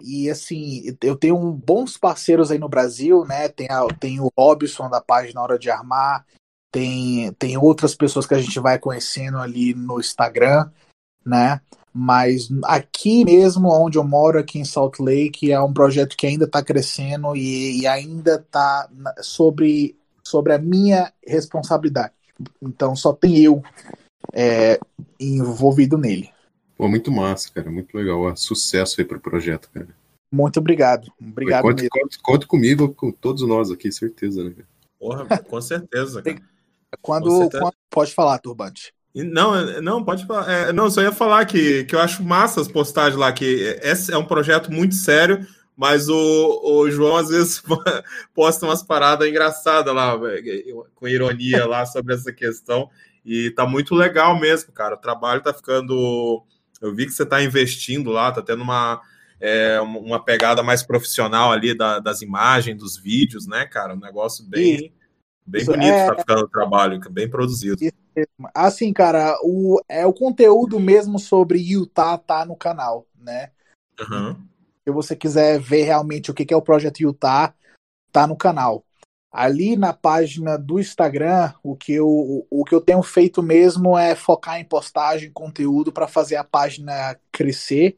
[0.04, 3.48] E assim, eu tenho bons parceiros aí no Brasil, né?
[3.50, 6.26] Tem, a, tem o Robson da página Hora de Armar,
[6.72, 10.70] tem, tem outras pessoas que a gente vai conhecendo ali no Instagram,
[11.26, 11.60] né?
[11.94, 16.46] Mas aqui mesmo, onde eu moro, aqui em Salt Lake, é um projeto que ainda
[16.46, 22.14] está crescendo e, e ainda está sobre, sobre a minha responsabilidade.
[22.62, 23.62] Então só tem eu
[24.34, 24.80] é,
[25.20, 26.32] envolvido nele.
[26.82, 27.70] Pô, muito massa, cara.
[27.70, 28.36] Muito legal.
[28.36, 29.90] Sucesso aí pro projeto, cara.
[30.32, 31.14] Muito obrigado.
[31.22, 34.56] Obrigado conte, conte, conte, comigo, com todos nós aqui, certeza, né?
[35.00, 36.42] Porra, com certeza, cara.
[37.00, 37.62] Quando, com certeza.
[37.62, 38.92] quando, Pode falar, Turbante.
[39.14, 40.52] Não, não, pode falar.
[40.52, 44.12] É, não, só ia falar que, que eu acho massa as postagens lá, que esse
[44.12, 45.46] é um projeto muito sério,
[45.78, 47.62] mas o, o João às vezes
[48.34, 50.18] posta umas paradas engraçadas lá,
[50.96, 52.90] com ironia lá sobre essa questão.
[53.24, 54.96] E tá muito legal mesmo, cara.
[54.96, 56.44] O trabalho tá ficando
[56.82, 59.02] eu vi que você está investindo lá, está tendo uma,
[59.40, 63.94] é, uma pegada mais profissional ali da, das imagens, dos vídeos, né, cara?
[63.94, 64.92] Um negócio bem,
[65.46, 66.08] bem bonito é...
[66.08, 67.78] tá ficando o trabalho, bem produzido.
[68.54, 73.52] Assim, cara, o, é o conteúdo mesmo sobre Utah tá no canal, né?
[74.00, 74.36] Uhum.
[74.84, 77.54] Se você quiser ver realmente o que é o projeto Utah,
[78.12, 78.84] tá no canal.
[79.32, 84.14] Ali na página do Instagram, o que eu, o que eu tenho feito mesmo é
[84.14, 87.98] focar em postagem, conteúdo para fazer a página crescer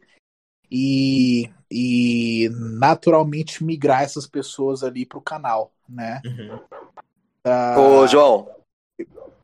[0.69, 6.21] e, e naturalmente migrar essas pessoas ali para o canal, né?
[6.23, 6.59] Uhum.
[7.45, 8.47] Uh, Ô, João.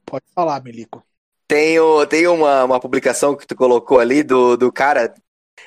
[0.06, 1.04] Pode falar, Milico.
[1.48, 5.14] Tem, tem uma, uma publicação que tu colocou ali do, do cara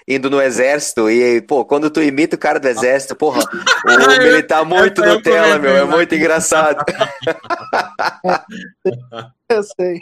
[0.06, 1.10] indo no exército.
[1.10, 3.40] E, pô, quando tu imita o cara do exército, porra,
[3.86, 5.76] o, ele tá muito Nutella, meu.
[5.76, 6.84] É muito engraçado.
[9.48, 10.00] Eu sei.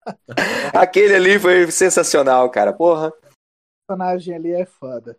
[0.72, 2.72] Aquele ali foi sensacional, cara.
[2.72, 3.08] Porra.
[3.08, 3.12] O
[3.88, 5.16] personagem ali é foda.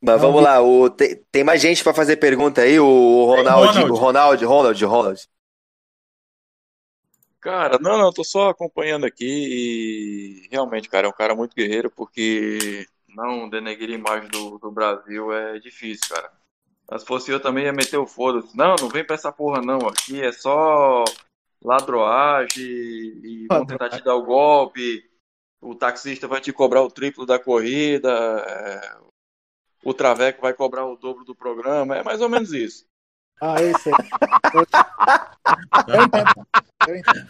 [0.00, 3.94] Mas vamos lá, o, tem, tem mais gente para fazer pergunta aí, o Ronald, o
[3.94, 5.28] Ronald, Ronald, Ronald.
[7.40, 11.90] Cara, não, não, tô só acompanhando aqui e realmente, cara, é um cara muito guerreiro
[11.90, 16.32] porque não denegrir a imagem do, do Brasil é difícil, cara.
[16.90, 18.56] Mas se fosse eu também ia meter o foda-se.
[18.56, 21.04] Não, não vem pra essa porra não, aqui é só
[21.62, 25.08] ladroagem e vão tentar te dar o golpe,
[25.60, 28.96] o taxista vai te cobrar o triplo da corrida, é...
[29.84, 32.86] o Traveco vai cobrar o dobro do programa, é mais ou menos isso.
[33.40, 33.90] Ah, esse
[35.88, 36.46] Eu entendo.
[36.86, 37.28] Eu entendo.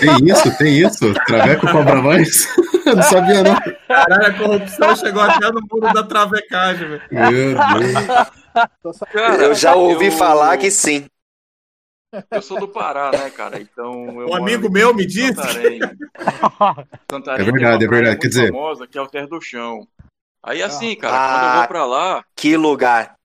[0.00, 1.14] Tem isso, tem isso.
[1.26, 2.46] Traveco cobra mais?
[2.86, 3.56] Eu não sabia, não.
[3.88, 7.02] Caralho, a corrupção chegou até no muro da travecagem, velho.
[7.10, 8.98] Meu Deus.
[9.12, 10.12] Cara, eu já ouvi eu...
[10.12, 11.06] falar que sim.
[12.30, 13.60] Eu sou do Pará, né, cara?
[13.60, 13.92] Então.
[13.92, 15.34] um amigo meu me disse.
[15.34, 15.80] Santarém.
[17.10, 18.18] Santarém é verdade, é verdade.
[18.18, 18.48] Quer dizer.
[18.48, 19.86] famosa que é o Terra do Chão.
[20.42, 22.24] Aí assim, cara, ah, quando eu vou pra lá.
[22.36, 23.18] Que lugar.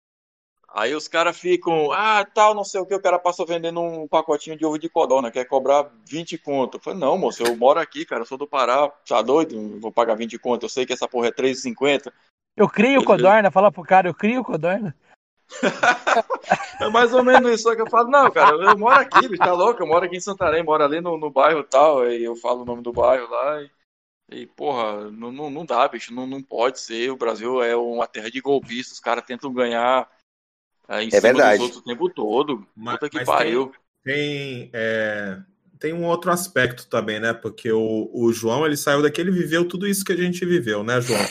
[0.75, 4.07] Aí os caras ficam, ah, tal, não sei o que, o cara passa vendendo um
[4.07, 6.77] pacotinho de ovo de codorna, quer cobrar 20 conto.
[6.77, 9.79] Eu falei, não, moço, eu moro aqui, cara, eu sou do Pará, tá doido?
[9.79, 12.11] Vou pagar 20 conto, eu sei que essa porra é 3,50.
[12.57, 13.05] Eu crio Ele...
[13.05, 14.95] codorna, fala pro cara, eu crio codorna.
[16.81, 19.43] é mais ou menos isso, só que eu falo, não, cara, eu moro aqui, bicho,
[19.43, 22.35] tá louco, eu moro aqui em Santarém, moro ali no, no bairro tal, aí eu
[22.35, 23.69] falo o nome do bairro lá e
[24.31, 27.11] e, porra, não, não, não dá, bicho, não, não pode ser.
[27.11, 30.09] O Brasil é uma terra de golpistas, os caras tentam ganhar
[30.87, 31.57] é, em é cima verdade.
[31.57, 32.65] dos outros o tempo todo.
[32.75, 33.71] Mas, Puta que pariu.
[34.03, 35.39] Tem, tem, é,
[35.79, 37.33] tem, um outro aspecto também, né?
[37.33, 40.83] Porque o, o João, ele saiu daqui, ele viveu tudo isso que a gente viveu,
[40.83, 41.25] né, João?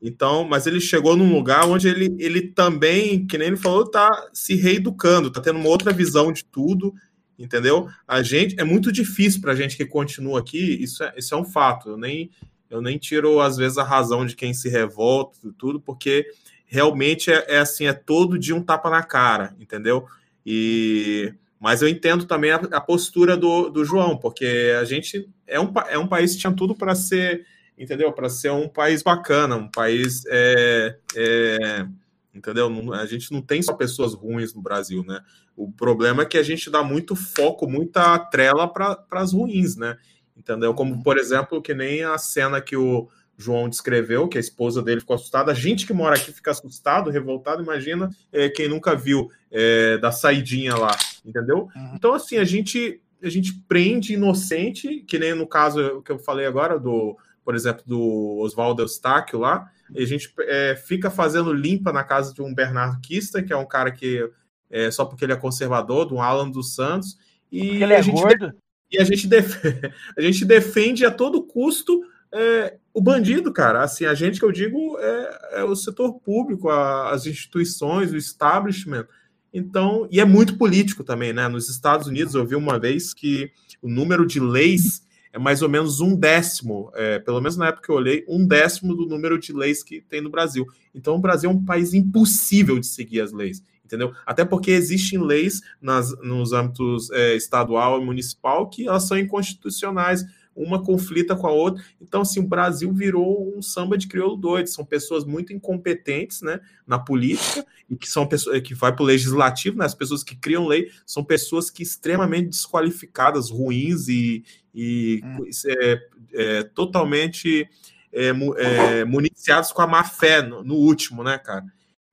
[0.00, 4.28] Então, mas ele chegou num lugar onde ele, ele também, que nem ele falou, tá
[4.32, 6.94] se reeducando, tá tendo uma outra visão de tudo
[7.38, 7.88] entendeu?
[8.06, 11.38] A gente é muito difícil para a gente que continua aqui, isso é, isso é
[11.38, 11.90] um fato.
[11.90, 12.30] Eu nem,
[12.70, 16.26] eu nem tiro, às vezes, a razão de quem se revolta e tudo, porque
[16.66, 20.06] realmente é, é, assim, é todo dia um tapa na cara, entendeu?
[20.44, 25.58] E mas eu entendo também a, a postura do, do João, porque a gente é
[25.58, 27.46] um, é um país que tinha tudo para ser,
[27.78, 28.12] entendeu?
[28.12, 31.86] Para ser um país bacana, um país é, é
[32.34, 32.70] entendeu?
[32.92, 35.20] A gente não tem só pessoas ruins no Brasil, né?
[35.56, 39.96] O problema é que a gente dá muito foco, muita trela para as ruins, né?
[40.36, 40.74] Entendeu?
[40.74, 45.00] Como, por exemplo, que nem a cena que o, João descreveu, que a esposa dele
[45.00, 45.52] ficou assustada.
[45.52, 47.62] A gente que mora aqui fica assustado, revoltado.
[47.62, 51.68] Imagina é, quem nunca viu é, da saidinha lá, entendeu?
[51.76, 51.92] Uhum.
[51.94, 56.46] Então, assim, a gente a gente prende inocente, que nem no caso que eu falei
[56.46, 62.04] agora, do, por exemplo, do Oswaldo Eustáquio lá, a gente é, fica fazendo limpa na
[62.04, 64.30] casa de um Bernardo Kista, que é um cara que,
[64.70, 67.18] é, só porque ele é conservador, do Alan dos Santos,
[67.50, 68.52] e porque ele é a gente gordo?
[68.90, 72.02] E a gente, defende, a gente defende a todo custo
[72.32, 73.82] é, o bandido, cara.
[73.82, 78.16] Assim, a gente que eu digo é, é o setor público, a, as instituições, o
[78.16, 79.06] establishment.
[79.52, 81.48] Então, e é muito político também, né?
[81.48, 83.50] Nos Estados Unidos, eu vi uma vez que
[83.80, 87.86] o número de leis é mais ou menos um décimo, é, pelo menos na época
[87.86, 90.66] que eu olhei, um décimo do número de leis que tem no Brasil.
[90.94, 94.12] Então, o Brasil é um país impossível de seguir as leis, entendeu?
[94.26, 100.24] Até porque existem leis nas, nos âmbitos é, estadual e municipal que elas são inconstitucionais
[100.56, 101.84] uma conflita com a outra.
[102.00, 104.68] Então, assim, o Brasil virou um samba de crioulo doido.
[104.68, 109.06] São pessoas muito incompetentes, né, na política e que são pessoas que vai para o
[109.06, 114.42] legislativo, né, as pessoas que criam lei são pessoas que extremamente desqualificadas, ruins e,
[114.74, 115.44] e hum.
[115.66, 117.68] é, é, totalmente
[118.12, 121.64] é, é, municiados com a má fé no, no último, né, cara?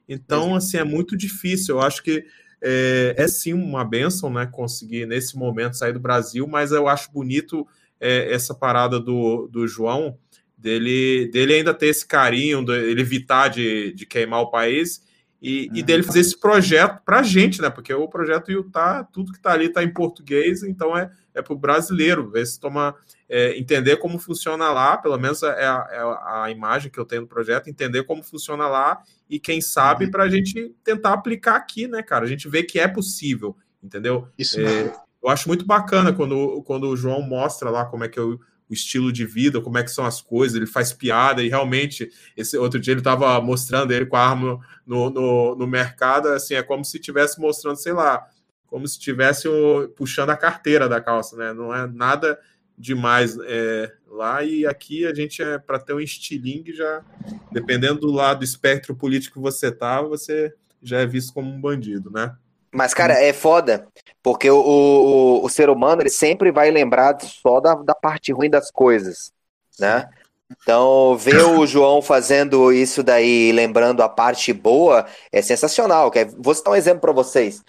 [0.08, 1.76] Então, assim, é muito difícil.
[1.76, 2.26] Eu acho que
[2.62, 7.12] é, é, sim uma benção, né, conseguir nesse momento sair do Brasil, mas eu acho
[7.12, 7.68] bonito
[8.00, 10.18] é, essa parada do, do João,
[10.58, 15.02] dele, dele ainda ter esse carinho, ele evitar de, de queimar o país
[15.44, 15.76] e, uhum.
[15.76, 17.70] e dele fazer esse projeto para a gente, né?
[17.70, 21.54] Porque o projeto Utah, tudo que está ali está em português, então é, é para
[21.54, 22.96] o brasileiro, ver se toma,
[23.28, 27.24] é, entender como funciona lá, pelo menos é a, é a, imagem que eu tenho
[27.24, 30.12] do projeto, entender como funciona lá e quem sabe uhum.
[30.12, 32.24] para a gente tentar aplicar aqui, né, cara?
[32.24, 33.54] A gente vê que é possível,
[33.84, 34.30] entendeu?
[34.38, 38.18] Isso é, eu acho muito bacana quando, quando o João mostra lá como é que
[38.18, 38.24] é
[38.70, 42.10] o, estilo de vida, como é que são as coisas, ele faz piada e realmente,
[42.36, 46.56] esse outro dia ele estava mostrando ele com a arma no, no, no mercado, assim,
[46.56, 48.28] é como se estivesse mostrando, sei lá,
[48.68, 49.48] como se estivesse
[49.96, 51.54] puxando a carteira da calça, né?
[51.54, 52.40] Não é nada
[52.78, 57.04] demais é, lá e aqui a gente é para ter um estilingue já,
[57.52, 61.62] dependendo do lado do espectro político que você tá, você já é visto como um
[61.62, 62.36] bandido, né?
[62.74, 63.88] Mas, cara, é foda,
[64.22, 68.50] porque o, o, o ser humano ele sempre vai lembrar só da, da parte ruim
[68.50, 69.32] das coisas,
[69.80, 70.10] né?
[70.52, 76.12] Então, ver o João fazendo isso daí, lembrando a parte boa, é sensacional.
[76.38, 77.64] Vou citar um exemplo para vocês.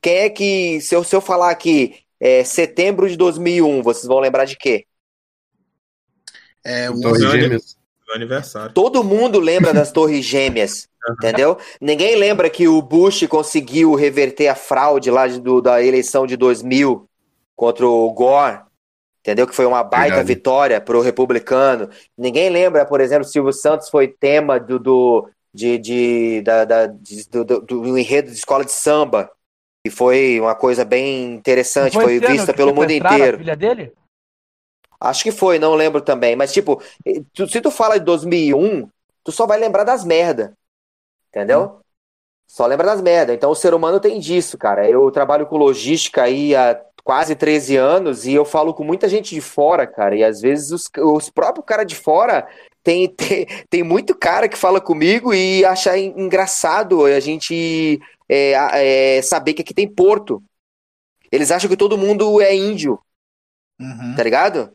[0.00, 4.18] Quem é que, se eu, se eu falar aqui, é, setembro de 2001, vocês vão
[4.18, 4.86] lembrar de quê?
[6.62, 7.79] É, o Gêmeas
[8.14, 8.72] aniversário.
[8.72, 11.56] Todo mundo lembra das Torres Gêmeas, entendeu?
[11.80, 16.36] Ninguém lembra que o Bush conseguiu reverter a fraude lá de, do, da eleição de
[16.36, 17.08] 2000
[17.56, 18.60] contra o Gore,
[19.20, 19.46] entendeu?
[19.46, 20.28] Que foi uma baita Verdade.
[20.28, 21.88] vitória para o republicano.
[22.16, 27.28] Ninguém lembra, por exemplo, Silvio Santos foi tema do, do de, de, da, da, de,
[27.28, 29.30] do, do, do enredo de escola de samba.
[29.84, 33.38] E foi uma coisa bem interessante, foi, foi vista pelo mundo inteiro.
[33.38, 33.92] filha dele?
[35.00, 36.36] Acho que foi, não lembro também.
[36.36, 36.82] Mas, tipo,
[37.32, 38.88] tu, se tu fala de 2001,
[39.24, 40.52] tu só vai lembrar das merda.
[41.28, 41.62] Entendeu?
[41.62, 41.80] Hum.
[42.46, 43.32] Só lembra das merda.
[43.32, 44.88] Então, o ser humano tem disso, cara.
[44.88, 49.34] Eu trabalho com logística aí há quase 13 anos e eu falo com muita gente
[49.34, 50.16] de fora, cara.
[50.16, 52.46] E às vezes os, os próprios caras de fora
[52.82, 59.22] tem, tem, tem muito cara que fala comigo e acha engraçado a gente é, é,
[59.22, 60.42] saber que aqui tem porto.
[61.32, 62.98] Eles acham que todo mundo é índio.
[63.80, 64.14] Uhum.
[64.16, 64.72] Tá ligado?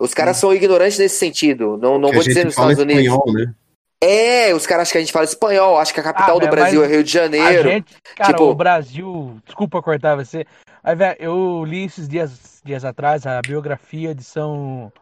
[0.00, 1.76] Os caras são ignorantes nesse sentido.
[1.76, 3.04] Não, não vou dizer nos Estados Unidos.
[3.04, 3.54] Espanhol, né?
[4.00, 6.48] É, os caras acham que a gente fala espanhol, acho que a capital ah, do
[6.48, 7.70] Brasil é Rio de Janeiro.
[7.70, 8.44] Gente, cara, tipo...
[8.44, 9.40] o Brasil.
[9.46, 10.44] Desculpa cortar você.
[10.82, 14.92] Aí, velho, eu li esses dias, dias atrás a biografia de São,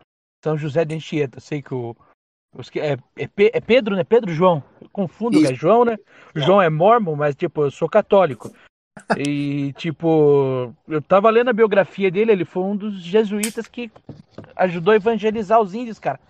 [0.44, 1.40] São José de Anchieta.
[1.40, 1.96] Sei que o.
[2.56, 4.04] Os, é, é, é, Pedro, né?
[4.04, 4.62] Pedro João.
[4.80, 5.96] Eu confundo, é João, né?
[6.32, 8.52] O João é mormon, mas, tipo, eu sou católico.
[9.16, 13.90] E, tipo, eu tava lendo a biografia dele, ele foi um dos jesuítas que
[14.56, 16.20] ajudou a evangelizar os índios, cara.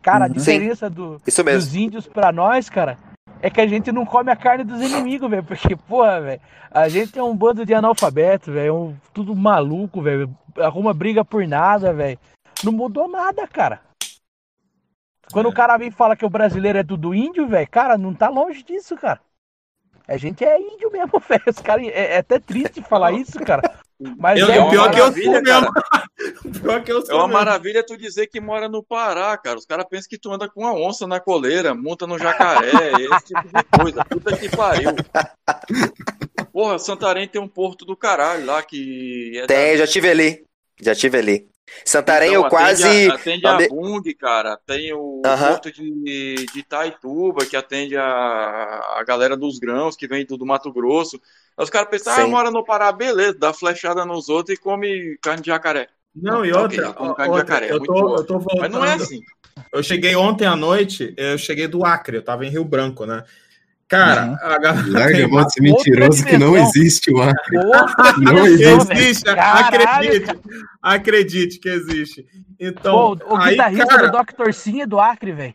[0.00, 0.34] Cara, a uhum.
[0.34, 2.98] diferença do, dos índios para nós, cara,
[3.40, 5.44] é que a gente não come a carne dos inimigos, velho.
[5.44, 8.68] Porque, porra, velho, a gente é um bando de analfabetos, velho.
[8.68, 10.32] É um, tudo maluco, velho.
[10.58, 12.18] Arruma briga por nada, velho.
[12.64, 13.80] Não mudou nada, cara.
[15.32, 15.48] Quando é.
[15.48, 18.28] o cara vem e fala que o brasileiro é tudo índio, velho, cara, não tá
[18.28, 19.20] longe disso, cara.
[20.08, 21.42] A gente é índio mesmo, velho.
[21.46, 23.80] Os cara, é, é, até triste falar isso, cara.
[24.18, 25.72] Mas eu, é o pior que eu sou mesmo.
[26.60, 27.38] pior que eu sou É uma mesmo.
[27.38, 29.58] maravilha tu dizer que mora no Pará, cara.
[29.58, 33.26] Os caras pensam que tu anda com uma onça na coleira, monta no jacaré, esse
[33.26, 34.04] tipo de coisa.
[34.04, 34.90] Puta que pariu.
[36.52, 39.38] Porra, Santarém tem um porto do caralho lá que.
[39.38, 39.78] É tem, da...
[39.78, 40.44] já tive ali.
[40.80, 41.51] Já tive ali.
[41.84, 42.82] Santarém Então, eu quase.
[43.08, 44.58] Atende a, atende a Bung, cara.
[44.66, 50.24] Tem o porto de, de Itaituba, que atende a, a galera dos grãos, que vem
[50.24, 51.20] do, do Mato Grosso.
[51.56, 55.16] Aí os caras pensam, ah, mora no Pará, beleza, dá flechada nos outros e come
[55.22, 55.88] carne de jacaré.
[56.14, 58.60] Não, e outra, okay, carne outra, de jacaré, é eu, tô, eu tô voltando.
[58.60, 59.20] Mas não é assim.
[59.72, 63.24] Eu cheguei ontem à noite, eu cheguei do Acre, eu tava em Rio Branco, né?
[63.92, 64.36] Cara, uhum.
[64.40, 64.88] a galera.
[64.88, 67.58] Larga a mentiroso que não existe o Acre.
[68.22, 68.92] não existe.
[68.94, 70.40] existe acredite.
[70.80, 72.26] Acredite que existe.
[72.58, 73.18] Então.
[73.18, 74.08] Pô, o aí, guitarrista cara...
[74.08, 74.52] do Dr.
[74.54, 75.54] Sim é do Acre, velho.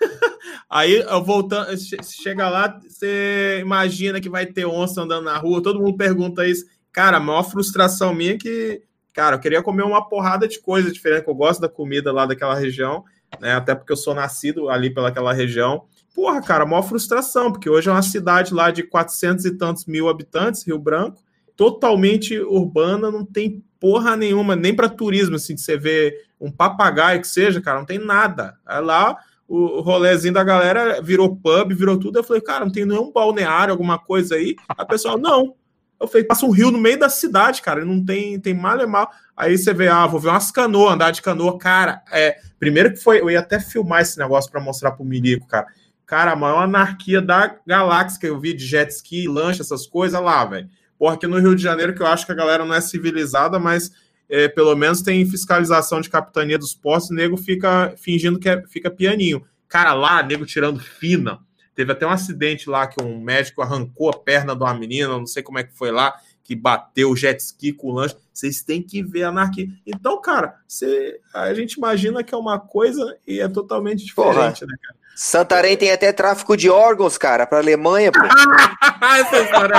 [0.68, 1.68] Aí, eu voltando,
[2.02, 6.64] chega lá, você imagina que vai ter onça andando na rua, todo mundo pergunta isso.
[6.90, 8.82] Cara, a maior frustração minha é que,
[9.14, 12.26] cara, eu queria comer uma porrada de coisa diferente, que eu gosto da comida lá
[12.26, 13.04] daquela região,
[13.38, 13.54] né?
[13.54, 15.84] Até porque eu sou nascido ali pelaquela região.
[16.16, 20.08] Porra, cara, maior frustração, porque hoje é uma cidade lá de 400 e tantos mil
[20.08, 21.22] habitantes, Rio Branco,
[21.54, 27.20] totalmente urbana, não tem porra nenhuma, nem para turismo, assim, de você ver um papagaio
[27.20, 28.56] que seja, cara, não tem nada.
[28.66, 32.18] É lá o rolezinho da galera virou pub, virou tudo.
[32.18, 34.56] Eu falei, cara, não tem nenhum balneário, alguma coisa aí.
[34.66, 35.54] A pessoa, não.
[36.00, 38.86] Eu falei, passa um rio no meio da cidade, cara, não tem, tem mal é
[38.86, 39.10] mal.
[39.36, 42.02] Aí você vê, ah, vou ver umas canoas, andar de canoa, cara.
[42.10, 45.66] É, primeiro que foi, eu ia até filmar esse negócio para mostrar pro Milico, cara.
[46.06, 50.20] Cara, a maior anarquia da galáxia que eu vi de jet ski, lancha, essas coisas
[50.20, 50.70] lá, velho.
[50.96, 53.58] Porra, aqui no Rio de Janeiro, que eu acho que a galera não é civilizada,
[53.58, 53.90] mas
[54.28, 58.62] é, pelo menos tem fiscalização de capitania dos postos, o nego fica fingindo que é,
[58.68, 59.44] fica pianinho.
[59.68, 61.40] Cara, lá, nego tirando fina.
[61.74, 65.26] Teve até um acidente lá que um médico arrancou a perna de uma menina, não
[65.26, 68.16] sei como é que foi lá, que bateu o jet ski com o lanche.
[68.32, 69.68] Vocês têm que ver a anarquia.
[69.84, 74.72] Então, cara, você, a gente imagina que é uma coisa e é totalmente diferente, Porra.
[74.72, 74.95] né, cara?
[75.16, 78.20] Santarém tem até tráfico de órgãos, cara, para Alemanha, pô.
[79.18, 79.74] Essa história.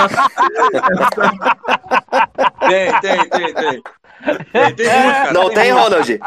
[2.68, 3.82] tem, tem, tem, tem.
[4.52, 5.32] Tem, tem muito, cara.
[5.32, 6.20] Não tem, tem Ronald?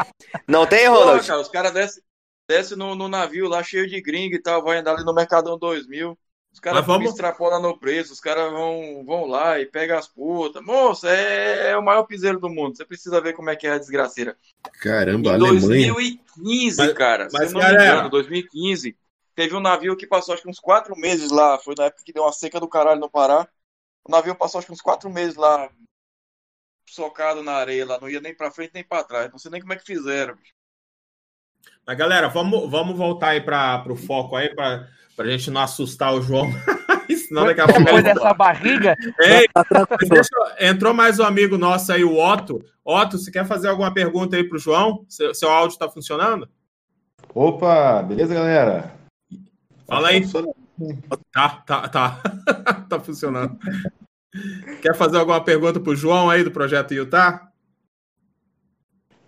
[0.47, 1.20] Não tem, Ronald?
[1.20, 2.03] Pô, cara, os caras descem
[2.51, 5.57] desce no, no, navio lá cheio de gringo e tal, vai andar ali no Mercadão
[5.57, 6.18] 2000.
[6.53, 7.09] Os caras vamos...
[7.09, 10.62] extrapolam no preço, os caras vão, vão lá e pegam as putas.
[10.62, 12.76] Moça, é, é, o maior piseiro do mundo.
[12.76, 14.36] Você precisa ver como é que é a desgraceira.
[14.82, 15.93] Caramba, em Alemanha.
[15.93, 17.80] 2015, mas, cara, mas, se não galera...
[17.80, 18.97] me engano, 2015,
[19.36, 21.57] teve um navio que passou acho que uns quatro meses lá.
[21.59, 23.47] Foi na época que deu uma seca do caralho no Pará.
[24.03, 25.69] O navio passou acho que uns quatro meses lá,
[26.88, 27.99] socado na areia lá.
[27.99, 29.32] Não ia nem pra frente nem pra trás.
[29.32, 30.38] Não sei nem como é que fizeram.
[31.86, 36.13] Mas galera, vamos, vamos voltar aí para o foco aí, para a gente não assustar
[36.13, 36.47] o João.
[37.32, 37.84] Senão daqui a pouco.
[37.84, 38.95] Depois dessa barriga.
[39.19, 39.47] Ei,
[40.59, 42.63] entrou mais um amigo nosso aí, o Otto.
[42.84, 45.05] Otto, você quer fazer alguma pergunta aí para o João?
[45.07, 46.49] Seu, seu áudio está funcionando?
[47.34, 49.01] Opa, beleza, galera?
[49.92, 50.24] Fala aí.
[51.34, 52.22] Tá, tá, tá.
[52.88, 53.60] tá funcionando.
[54.82, 57.52] Quer fazer alguma pergunta para o João aí do projeto Utah?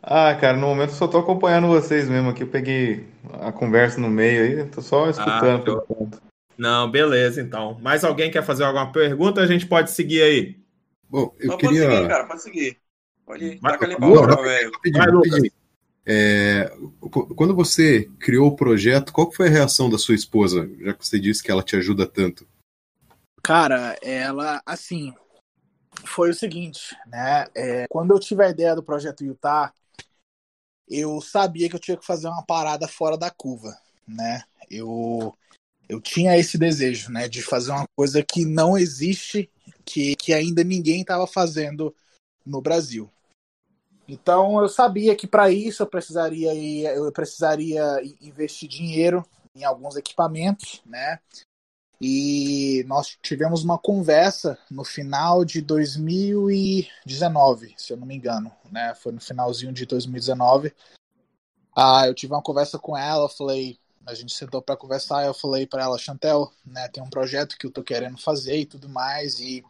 [0.02, 2.44] Ah, cara, no momento só tô acompanhando vocês mesmo aqui.
[2.44, 3.06] Eu peguei
[3.42, 5.84] a conversa no meio aí, tô só escutando.
[5.90, 6.20] Ah,
[6.58, 7.78] Não, beleza, então.
[7.82, 9.42] Mais alguém quer fazer alguma pergunta?
[9.42, 10.64] A gente pode seguir aí.
[11.10, 11.84] Bom, eu queria.
[11.84, 12.78] Pode seguir, cara, pode seguir.
[13.26, 13.60] Pode ir.
[13.60, 15.63] Taca ali velho.
[16.06, 16.72] É,
[17.36, 21.20] quando você criou o projeto, qual foi a reação da sua esposa, já que você
[21.20, 22.48] disse que ela te ajuda tanto?
[23.42, 25.14] Cara, ela, assim,
[26.06, 27.46] foi o seguinte, né?
[27.56, 29.74] É, quando eu tive a ideia do projeto Utah,
[30.90, 33.78] eu sabia que eu tinha que fazer uma parada fora da curva,
[34.08, 34.44] né?
[34.70, 35.34] Eu
[35.88, 39.52] eu tinha esse desejo, né, de fazer uma coisa que não existe,
[39.86, 41.94] que, que ainda ninguém estava fazendo
[42.46, 43.12] no Brasil.
[44.08, 46.54] Então eu sabia que para isso eu precisaria
[46.94, 49.26] eu precisaria investir dinheiro
[49.56, 51.20] em alguns equipamentos, né?
[52.02, 58.94] E nós tivemos uma conversa no final de 2019, se eu não me engano, né?
[58.96, 60.74] Foi no finalzinho de 2019.
[61.76, 65.66] Ah, eu tive uma conversa com ela, falei, a gente sentou para conversar, eu falei
[65.66, 69.40] para ela, Chantel, né, tem um projeto que eu tô querendo fazer e tudo mais
[69.40, 69.64] e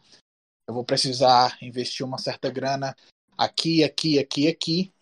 [0.66, 2.96] eu vou precisar investir uma certa grana
[3.36, 4.92] aqui, aqui, aqui, aqui,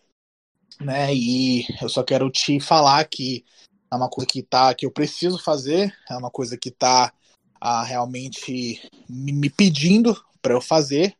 [0.79, 1.13] né?
[1.13, 3.45] E eu só quero te falar que
[3.91, 7.13] é uma coisa que tá que eu preciso fazer, é uma coisa que tá
[7.59, 11.15] a realmente me pedindo para eu fazer,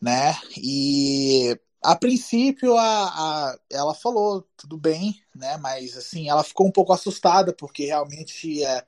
[0.00, 0.34] né?
[0.56, 5.56] E a princípio a, a, ela falou tudo bem, né?
[5.58, 8.84] Mas assim ela ficou um pouco assustada porque realmente é,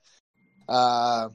[0.67, 1.31] a,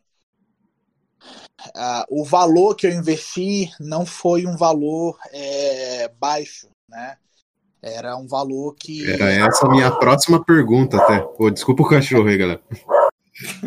[1.76, 7.18] a, o valor que eu investi não foi um valor é, baixo, né?
[7.82, 9.10] Era um valor que.
[9.10, 11.20] Era essa a minha próxima pergunta, até.
[11.20, 12.62] Pô, desculpa o cachorro aí, galera.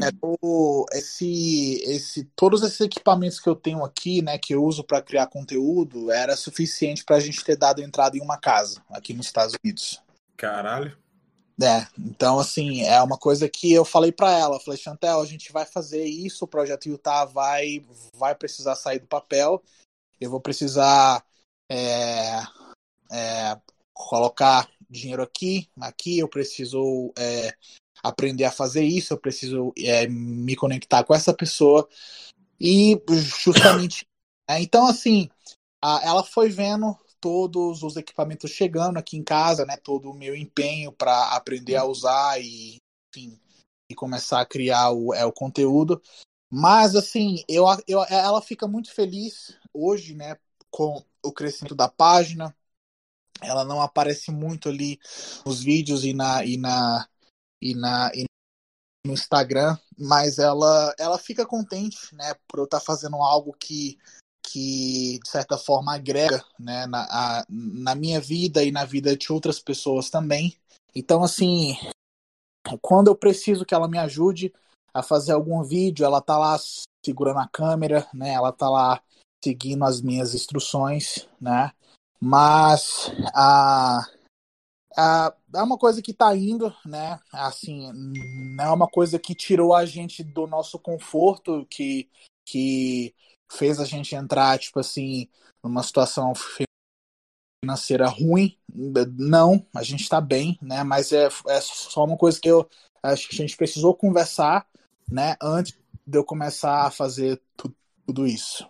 [0.02, 4.84] É, o, esse, esse, todos esses equipamentos que eu tenho aqui, né, que eu uso
[4.84, 9.12] para criar conteúdo, era suficiente para a gente ter dado entrada em uma casa aqui
[9.12, 10.00] nos Estados Unidos.
[10.36, 10.96] Caralho.
[11.62, 15.52] É, então assim, é uma coisa que eu falei para ela, falei, Chantel, a gente
[15.52, 17.84] vai fazer isso, o projeto Utah vai,
[18.14, 19.62] vai precisar sair do papel,
[20.20, 21.24] eu vou precisar
[21.70, 22.40] é,
[23.12, 23.56] é,
[23.92, 27.54] colocar dinheiro aqui, aqui, eu preciso é,
[28.02, 31.88] aprender a fazer isso, eu preciso é, me conectar com essa pessoa.
[32.60, 34.06] E justamente.
[34.48, 35.28] É, então, assim,
[35.82, 39.78] a, ela foi vendo todos os equipamentos chegando aqui em casa, né?
[39.78, 42.76] Todo o meu empenho para aprender a usar e,
[43.08, 43.40] enfim,
[43.90, 46.02] e começar a criar o, é, o conteúdo.
[46.52, 50.36] Mas, assim, eu, eu, ela fica muito feliz hoje, né?
[50.70, 52.54] Com o crescimento da página.
[53.40, 55.00] Ela não aparece muito ali
[55.46, 57.08] nos vídeos e na, e na,
[57.58, 58.26] e, na, e
[59.02, 63.98] no Instagram, mas ela, ela fica contente, né, por eu estar tá fazendo algo que,
[64.46, 69.32] que de certa forma agrega, né, na, a, na minha vida e na vida de
[69.32, 70.56] outras pessoas também.
[70.94, 71.76] Então, assim,
[72.80, 74.52] quando eu preciso que ela me ajude
[74.92, 76.56] a fazer algum vídeo, ela tá lá
[77.04, 79.02] segurando a câmera, né, ela tá lá
[79.42, 81.72] seguindo as minhas instruções, né,
[82.20, 84.06] mas a
[84.96, 87.18] é uma coisa que está indo, né?
[87.32, 87.90] Assim,
[88.56, 92.08] não é uma coisa que tirou a gente do nosso conforto, que,
[92.46, 93.12] que
[93.50, 95.28] fez a gente entrar, tipo assim,
[95.62, 96.32] numa situação
[97.64, 98.58] financeira ruim.
[99.16, 100.82] Não, a gente está bem, né?
[100.84, 102.68] Mas é, é só uma coisa que eu
[103.02, 104.66] acho que a gente precisou conversar,
[105.10, 105.36] né?
[105.42, 107.74] Antes de eu começar a fazer tu,
[108.06, 108.68] tudo isso.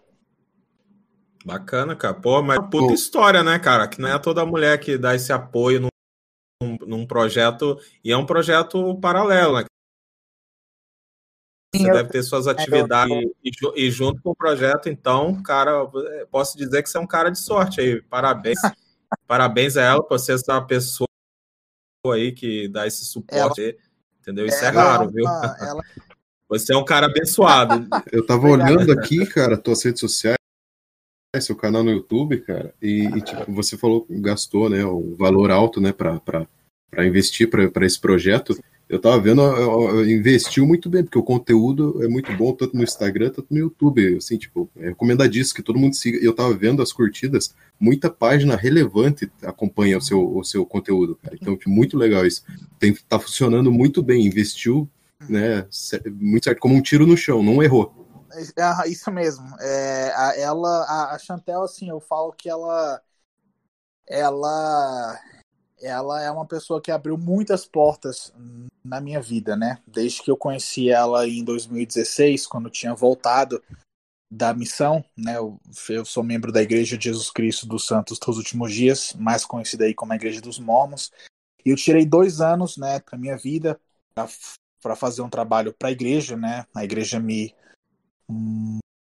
[1.45, 2.15] Bacana, cara.
[2.15, 3.87] Pô, mas puta história, né, cara?
[3.87, 5.81] Que não é toda mulher que dá esse apoio
[6.63, 9.65] num, num projeto, e é um projeto paralelo, né?
[11.79, 15.87] Você deve ter suas atividades e, e, junto com o projeto, então, cara,
[16.31, 18.01] posso dizer que você é um cara de sorte aí.
[18.03, 18.59] Parabéns.
[19.27, 21.09] Parabéns a ela por ser essa pessoa
[22.13, 23.75] aí que dá esse suporte, ela,
[24.21, 24.47] entendeu?
[24.47, 25.25] Isso é raro, viu?
[25.61, 25.83] Ela...
[26.49, 27.89] Você é um cara abençoado.
[28.13, 30.37] Eu tava olhando aqui, cara, tuas redes sociais,
[31.41, 35.81] seu canal no YouTube, cara, e, e tipo, você falou gastou, né, o valor alto,
[35.81, 36.47] né, para
[36.99, 38.57] investir para esse projeto.
[38.95, 39.43] Eu tava vendo,
[40.05, 44.19] investiu muito bem, porque o conteúdo é muito bom, tanto no Instagram, tanto no YouTube.
[44.19, 46.25] Assim, tipo, é recomendadíssimo que todo mundo siga.
[46.25, 51.35] Eu tava vendo as curtidas, muita página relevante acompanha o seu, o seu conteúdo, cara.
[51.35, 52.45] Então, tipo, muito legal isso.
[52.79, 54.89] Tem, tá funcionando muito bem, investiu,
[55.29, 55.67] né,
[56.13, 57.93] muito certo, como um tiro no chão, não errou.
[58.57, 59.45] É, isso mesmo.
[59.59, 63.03] É, a, ela, a, a Chantel, assim, eu falo que ela,
[64.09, 65.19] ela,
[65.85, 68.33] ela é uma pessoa que abriu muitas portas
[68.85, 69.79] na minha vida, né?
[69.87, 73.63] Desde que eu conheci ela em 2016, quando tinha voltado
[74.31, 75.37] da missão, né?
[75.37, 79.45] Eu, eu sou membro da Igreja de Jesus Cristo dos Santos dos Últimos Dias, mais
[79.45, 81.13] conhecida aí como a Igreja dos Mormons.
[81.65, 83.79] E eu tirei dois anos, né, para minha vida
[84.85, 86.67] para fazer um trabalho para a igreja, né?
[86.75, 87.55] A igreja me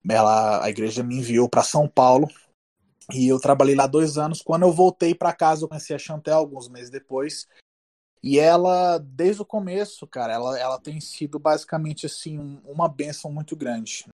[0.09, 2.28] ela, a igreja me enviou para São Paulo
[3.11, 4.41] e eu trabalhei lá dois anos.
[4.41, 7.47] Quando eu voltei para casa, eu conheci a Chantel alguns meses depois.
[8.21, 13.55] E ela, desde o começo, cara, ela, ela tem sido basicamente assim uma benção muito
[13.55, 14.05] grande.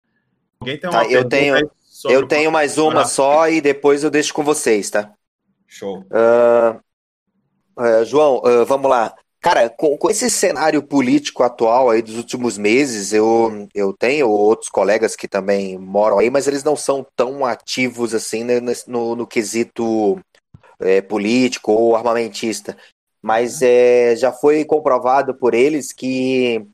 [0.59, 1.71] Alguém tem uma tá, eu tenho,
[2.09, 5.13] eu tenho mais uma só e depois eu deixo com vocês, tá?
[5.67, 5.99] Show.
[5.99, 6.79] Uh,
[7.79, 9.15] uh, João, uh, vamos lá.
[9.41, 14.69] Cara, com, com, esse cenário político atual aí dos últimos meses, eu, eu tenho outros
[14.69, 19.25] colegas que também moram aí, mas eles não são tão ativos assim né, no, no
[19.25, 20.19] quesito
[20.79, 22.75] é, político ou armamentista.
[23.21, 26.65] Mas é, já foi comprovado por eles que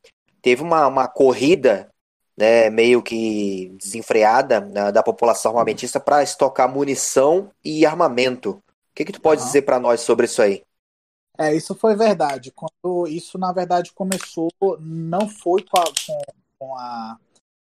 [0.42, 1.88] teve uma, uma corrida
[2.36, 8.50] né, meio que desenfreada né, da população armamentista para estocar munição e armamento.
[8.50, 8.62] O
[8.94, 10.65] que, que tu pode dizer para nós sobre isso aí?
[11.38, 12.50] É, isso foi verdade.
[12.52, 15.84] Quando isso, na verdade, começou, não foi com a,
[16.58, 17.18] com, a,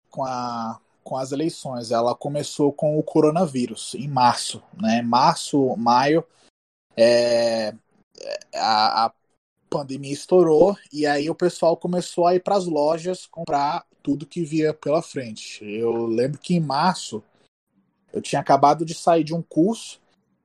[0.10, 4.64] com, a, com as eleições, ela começou com o coronavírus, em março.
[4.74, 5.02] Né?
[5.02, 6.26] Março, maio,
[6.96, 7.74] é,
[8.56, 9.14] a, a
[9.70, 14.44] pandemia estourou e aí o pessoal começou a ir para as lojas comprar tudo que
[14.44, 15.64] via pela frente.
[15.64, 17.24] Eu lembro que em março
[18.12, 19.99] eu tinha acabado de sair de um curso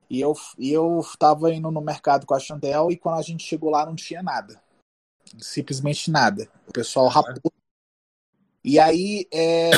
[0.09, 3.43] e eu, e eu tava indo no mercado com a Chantel e quando a gente
[3.43, 4.61] chegou lá não tinha nada.
[5.39, 6.47] Simplesmente nada.
[6.67, 7.51] O pessoal rapou.
[8.63, 9.71] E aí, é,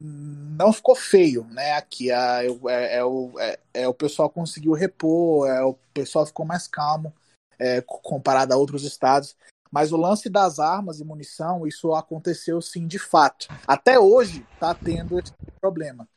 [0.00, 1.72] não ficou feio, né?
[1.72, 6.44] Aqui é, é, é, o, é, é, o pessoal conseguiu repor, é, o pessoal ficou
[6.44, 7.12] mais calmo
[7.58, 9.36] é, comparado a outros estados.
[9.70, 13.48] Mas o lance das armas e munição, isso aconteceu sim de fato.
[13.66, 16.08] Até hoje está tendo esse problema.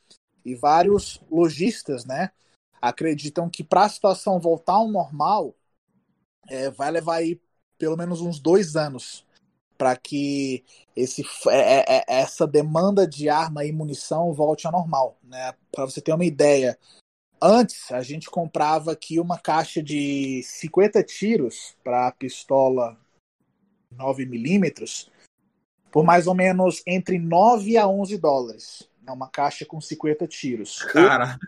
[0.44, 2.30] E vários lojistas, né,
[2.80, 5.54] acreditam que para a situação voltar ao normal,
[6.48, 7.40] é, vai levar aí
[7.78, 9.26] pelo menos uns dois anos
[9.78, 10.62] para que
[10.94, 15.16] esse, é, é, é, essa demanda de arma e munição volte ao normal.
[15.22, 15.54] Né?
[15.72, 16.78] Para você ter uma ideia,
[17.40, 22.98] antes a gente comprava aqui uma caixa de 50 tiros para a pistola
[23.94, 25.08] 9mm
[25.90, 28.88] por mais ou menos entre 9 a 11 dólares.
[29.06, 30.82] É uma caixa com 50 tiros.
[30.84, 31.38] Cara.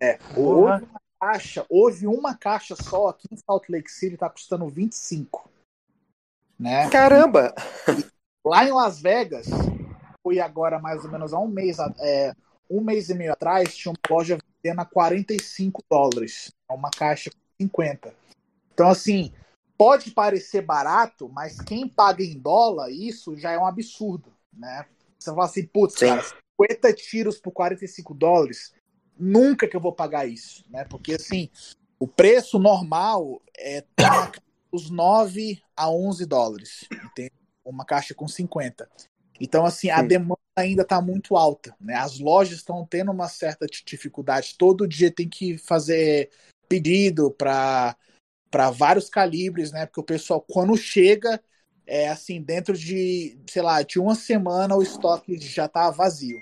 [0.00, 4.68] É, houve uma caixa, houve uma caixa só aqui em Salt Lake City, tá custando
[4.68, 5.50] 25.
[6.58, 6.88] Né?
[6.90, 7.54] Caramba!
[7.88, 8.04] E
[8.44, 9.46] lá em Las Vegas,
[10.22, 12.34] foi agora mais ou menos há um mês, é,
[12.70, 16.52] um mês e meio atrás, tinha uma loja vendendo a 45 dólares.
[16.70, 18.14] Uma caixa com 50.
[18.72, 19.32] Então, assim,
[19.76, 24.86] pode parecer barato, mas quem paga em dólar, isso já é um absurdo, né?
[25.18, 26.22] Você fala assim, putz, cara,
[26.60, 28.72] 50 tiros por 45 dólares,
[29.20, 30.84] nunca que eu vou pagar isso, né?
[30.84, 31.48] Porque, assim,
[31.98, 34.32] o preço normal é tá
[34.72, 37.32] os 9 a 11 dólares, entende?
[37.64, 38.88] Uma caixa com 50.
[39.40, 39.92] Então, assim, Sim.
[39.92, 41.94] a demanda ainda está muito alta, né?
[41.94, 44.54] As lojas estão tendo uma certa dificuldade.
[44.58, 46.30] Todo dia tem que fazer
[46.68, 47.96] pedido para
[48.50, 49.86] para vários calibres, né?
[49.86, 51.40] Porque o pessoal, quando chega,
[51.86, 56.36] é assim, dentro de, sei lá, de uma semana o estoque já tá vazio.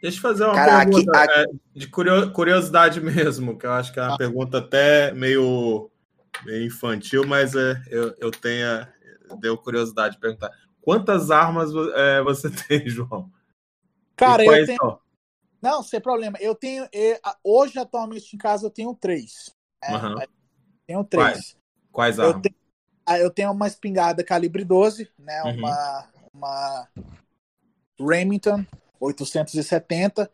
[0.00, 1.40] Deixa eu fazer uma Cara, pergunta aqui, aqui...
[1.40, 1.88] É, de
[2.32, 4.18] curiosidade mesmo, que eu acho que é uma ah.
[4.18, 5.90] pergunta até meio,
[6.44, 8.86] meio infantil, mas é, eu, eu tenho,
[9.40, 10.50] deu curiosidade de perguntar.
[10.80, 13.30] Quantas armas é, você tem, João?
[14.16, 14.78] Cara, eu tenho.
[14.78, 15.00] São?
[15.60, 16.38] Não, sem problema.
[16.40, 16.88] Eu tenho.
[16.92, 19.52] Eu, hoje, atualmente, em casa, eu tenho três.
[19.88, 20.14] Uhum.
[20.86, 21.56] Tenho três.
[21.92, 22.36] Quais, Quais armas?
[22.36, 22.54] Eu tenho,
[23.04, 25.42] ah, eu tenho uma espingarda calibre 12, né?
[25.42, 25.58] Uhum.
[25.58, 26.88] Uma, uma
[27.98, 28.64] Remington
[29.00, 30.30] 870.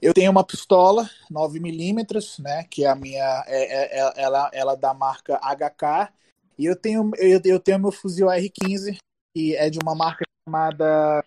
[0.00, 2.64] Eu tenho uma pistola 9mm, né?
[2.64, 3.44] Que é a minha.
[3.46, 6.12] É, é, é, ela, ela é da marca HK.
[6.58, 8.96] E eu tenho, eu, eu tenho meu fuzil R15,
[9.34, 11.24] que é de uma marca chamada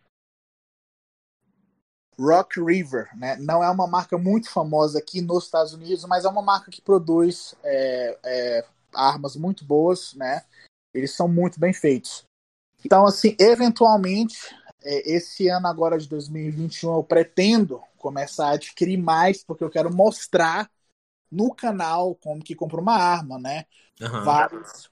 [2.20, 3.38] Rock River, né?
[3.38, 6.82] Não é uma marca muito famosa aqui nos Estados Unidos, mas é uma marca que
[6.82, 10.44] produz é, é, armas muito boas, né?
[10.94, 12.24] Eles são muito bem feitos.
[12.84, 14.38] Então, assim, eventualmente,
[14.86, 20.70] esse ano agora de 2021, eu pretendo começar a adquirir mais, porque eu quero mostrar
[21.32, 23.66] no canal como que compra uma arma, né?
[24.00, 24.24] Uhum.
[24.24, 24.90] Vários,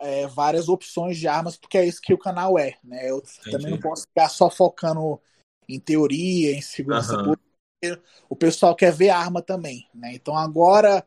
[0.00, 3.10] é, várias opções de armas, porque é isso que o canal é, né?
[3.10, 3.50] Eu Entendi.
[3.50, 5.20] também não posso ficar só focando
[5.68, 7.24] em teoria, em segurança uhum.
[7.24, 8.02] pública.
[8.28, 10.14] O pessoal quer ver arma também, né?
[10.14, 11.06] Então agora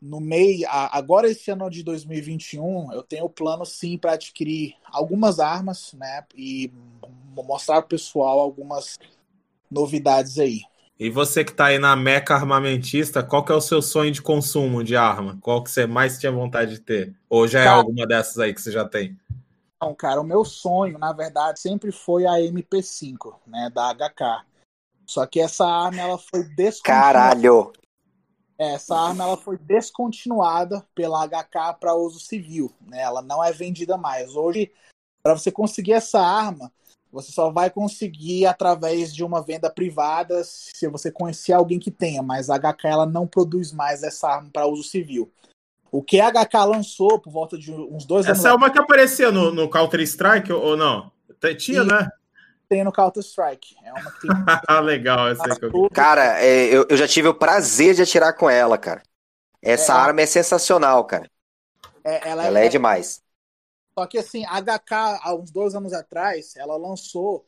[0.00, 5.40] no meio, agora esse ano de 2021, eu tenho o plano sim para adquirir algumas
[5.40, 6.24] armas, né?
[6.34, 6.70] E
[7.34, 8.98] mostrar pro pessoal algumas
[9.70, 10.60] novidades aí.
[10.98, 14.22] E você que está aí na meca armamentista, qual que é o seu sonho de
[14.22, 15.38] consumo de arma?
[15.42, 17.14] Qual que você mais tinha vontade de ter?
[17.28, 19.18] Ou já é alguma dessas aí que você já tem?
[19.80, 24.46] Não, cara, o meu sonho, na verdade, sempre foi a MP5, né, da HK.
[25.04, 27.12] Só que essa arma ela foi descontinuada.
[27.12, 27.72] Caralho.
[28.58, 33.02] Essa arma ela foi descontinuada pela HK para uso civil, né?
[33.02, 34.34] Ela não é vendida mais.
[34.34, 34.72] Hoje,
[35.22, 36.72] para você conseguir essa arma,
[37.12, 42.22] você só vai conseguir através de uma venda privada se você conhecer alguém que tenha,
[42.22, 45.30] mas a HK ela não produz mais essa arma para uso civil.
[45.90, 48.44] O que a HK lançou por volta de uns dois Essa anos.
[48.44, 51.10] Essa é uma que aparecia no, no Counter Strike ou não?
[51.58, 52.08] Tinha, né?
[52.68, 53.76] Tem no Counter Strike.
[53.84, 54.30] É uma que tem.
[54.82, 55.90] Legal, essa aí que eu...
[55.90, 59.02] Cara, é, eu, eu já tive o prazer de atirar com ela, cara.
[59.62, 61.30] Essa é, arma é sensacional, cara.
[62.04, 63.22] É, ela, ela é, é demais.
[63.98, 64.92] Só que assim, a HK,
[65.22, 67.46] há uns dois anos atrás, ela lançou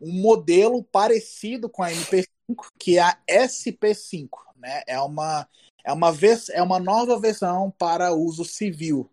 [0.00, 2.26] um modelo parecido com a MP5,
[2.78, 4.82] que é a SP5, né?
[4.86, 5.48] É uma
[5.84, 9.10] é uma vez é uma nova versão para uso civil,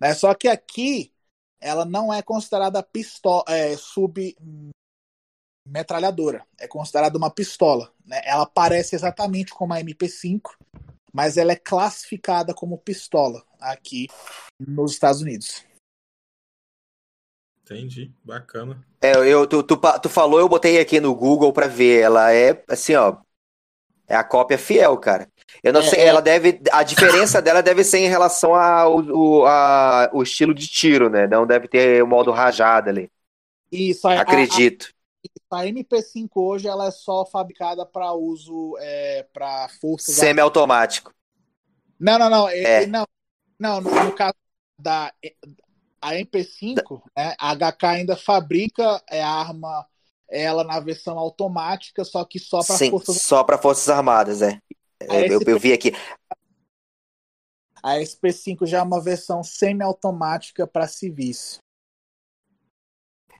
[0.00, 0.14] né?
[0.14, 1.12] Só que aqui
[1.60, 4.36] ela não é considerada pistola é, sub
[5.66, 8.20] metralhadora, é considerada uma pistola, né?
[8.24, 10.50] Ela parece exatamente como a MP5,
[11.12, 14.08] mas ela é classificada como pistola aqui
[14.60, 15.64] nos Estados Unidos.
[17.62, 18.84] Entendi, bacana.
[19.00, 22.02] É, eu, tu, tu, tu falou, eu botei aqui no Google para ver.
[22.02, 23.16] Ela é assim, ó.
[24.06, 25.26] É a cópia fiel, cara.
[25.62, 26.06] Eu não é, sei, é.
[26.06, 26.60] ela deve.
[26.70, 31.26] A diferença dela deve ser em relação ao, ao, a, o estilo de tiro, né?
[31.26, 33.10] Não deve ter o modo rajada ali.
[33.72, 34.86] Isso, acredito.
[34.86, 34.93] A, a,
[35.50, 40.12] a, MP5 hoje ela é só fabricada para uso é, para força.
[40.12, 41.12] Semi-automático.
[41.98, 42.48] Não, não, não.
[42.48, 42.86] É.
[42.86, 43.06] Não,
[43.58, 44.34] não no, no caso
[44.78, 45.12] da
[46.00, 49.86] a MP5, né, a HK ainda fabrica é, a arma
[50.28, 54.58] ela na versão automática, só que só para forças só para forças armadas, é.
[55.00, 55.50] Eu, SP...
[55.52, 55.92] eu, vi aqui.
[57.82, 61.58] A SP5 já é uma versão semi-automática para civis.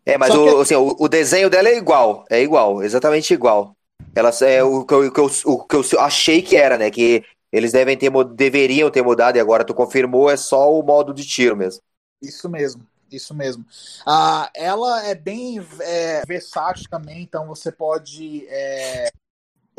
[0.06, 0.62] É, mas o, que...
[0.62, 3.74] assim, o, o, desenho dela é igual, é igual, exatamente igual.
[4.14, 6.90] Ela é o que, eu, o, que eu, o que eu achei que era, né?
[6.90, 11.14] Que eles devem ter, deveriam ter mudado e agora tu confirmou, é só o modo
[11.14, 11.82] de tiro mesmo.
[12.20, 13.64] Isso mesmo, isso mesmo.
[14.06, 19.10] Ah, ela é bem é, versátil também, então você pode é,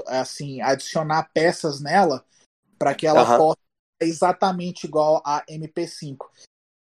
[0.07, 2.26] assim adicionar peças nela
[2.80, 3.38] para que ela uhum.
[3.38, 3.59] possa
[4.01, 6.17] exatamente igual a MP5.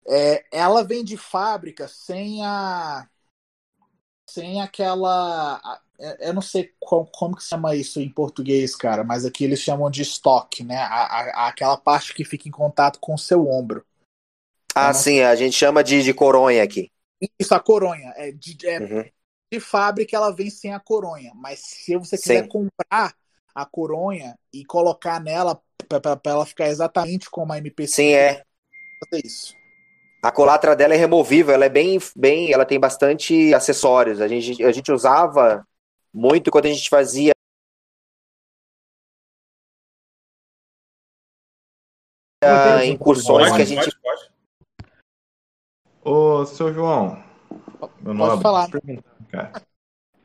[0.07, 3.09] É, ela vem de fábrica sem a
[4.35, 5.81] sem aquela
[6.19, 9.61] eu não sei como, como que se chama isso em português, cara, mas aqui eles
[9.61, 10.77] chamam de estoque, né?
[10.77, 13.87] A, a, aquela parte que fica em contato com o seu ombro.
[14.75, 16.91] Ah, então, sim, a gente chama de, de coronha aqui.
[17.39, 18.13] Isso, a coronha.
[18.17, 19.05] É, de, é uhum.
[19.53, 21.33] de fábrica ela vem sem a coronha.
[21.37, 22.49] Mas se você quiser sim.
[22.49, 23.15] comprar
[23.55, 27.87] a coronha e colocar nela para ela ficar exatamente como a MP5.
[27.87, 28.43] Sim, é.
[28.99, 29.55] Fazer isso.
[30.25, 34.23] A colatra dela é removível, ela é bem, bem, ela tem bastante acessórios.
[34.23, 35.69] A gente, a gente usava
[36.15, 37.33] muito quando a gente fazia
[42.87, 44.91] incursões pode, que a gente pode, pode.
[46.03, 47.23] Ô, seu João,
[48.01, 48.71] meu Pode falar.
[49.31, 49.63] Cara,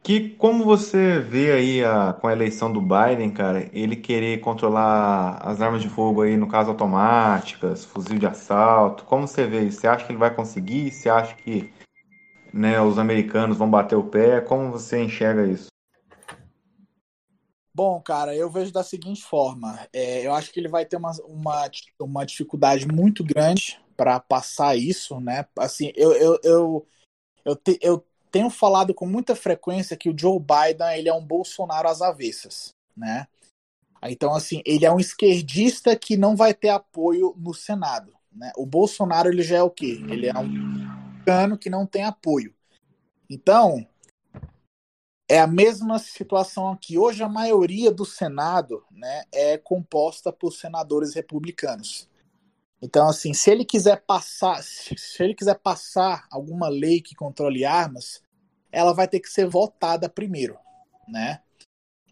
[0.10, 5.38] que como você vê aí a, com a eleição do Biden, cara, ele querer controlar
[5.48, 9.82] as armas de fogo aí, no caso automáticas, fuzil de assalto, como você vê isso?
[9.82, 10.90] Você acha que ele vai conseguir?
[10.90, 11.72] Você acha que
[12.52, 14.42] né, os americanos vão bater o pé?
[14.42, 15.68] Como você enxerga isso?
[17.72, 19.88] Bom, cara, eu vejo da seguinte forma.
[19.94, 24.76] É, eu acho que ele vai ter uma, uma, uma dificuldade muito grande para passar
[24.76, 25.46] isso, né?
[25.60, 26.88] Assim, eu, eu, eu,
[27.46, 31.26] eu, te, eu tenho falado com muita frequência que o Joe Biden ele é um
[31.26, 33.28] Bolsonaro às avessas, né?
[34.04, 38.52] Então, assim, ele é um esquerdista que não vai ter apoio no Senado, né?
[38.56, 40.02] O Bolsonaro ele já é o quê?
[40.08, 42.54] Ele é um cano que não tem apoio.
[43.30, 43.86] Então,
[45.30, 46.98] é a mesma situação aqui.
[46.98, 52.09] Hoje a maioria do Senado, né, é composta por senadores republicanos.
[52.82, 58.22] Então, assim, se ele quiser passar, se ele quiser passar alguma lei que controle armas,
[58.72, 60.58] ela vai ter que ser votada primeiro,
[61.08, 61.42] né?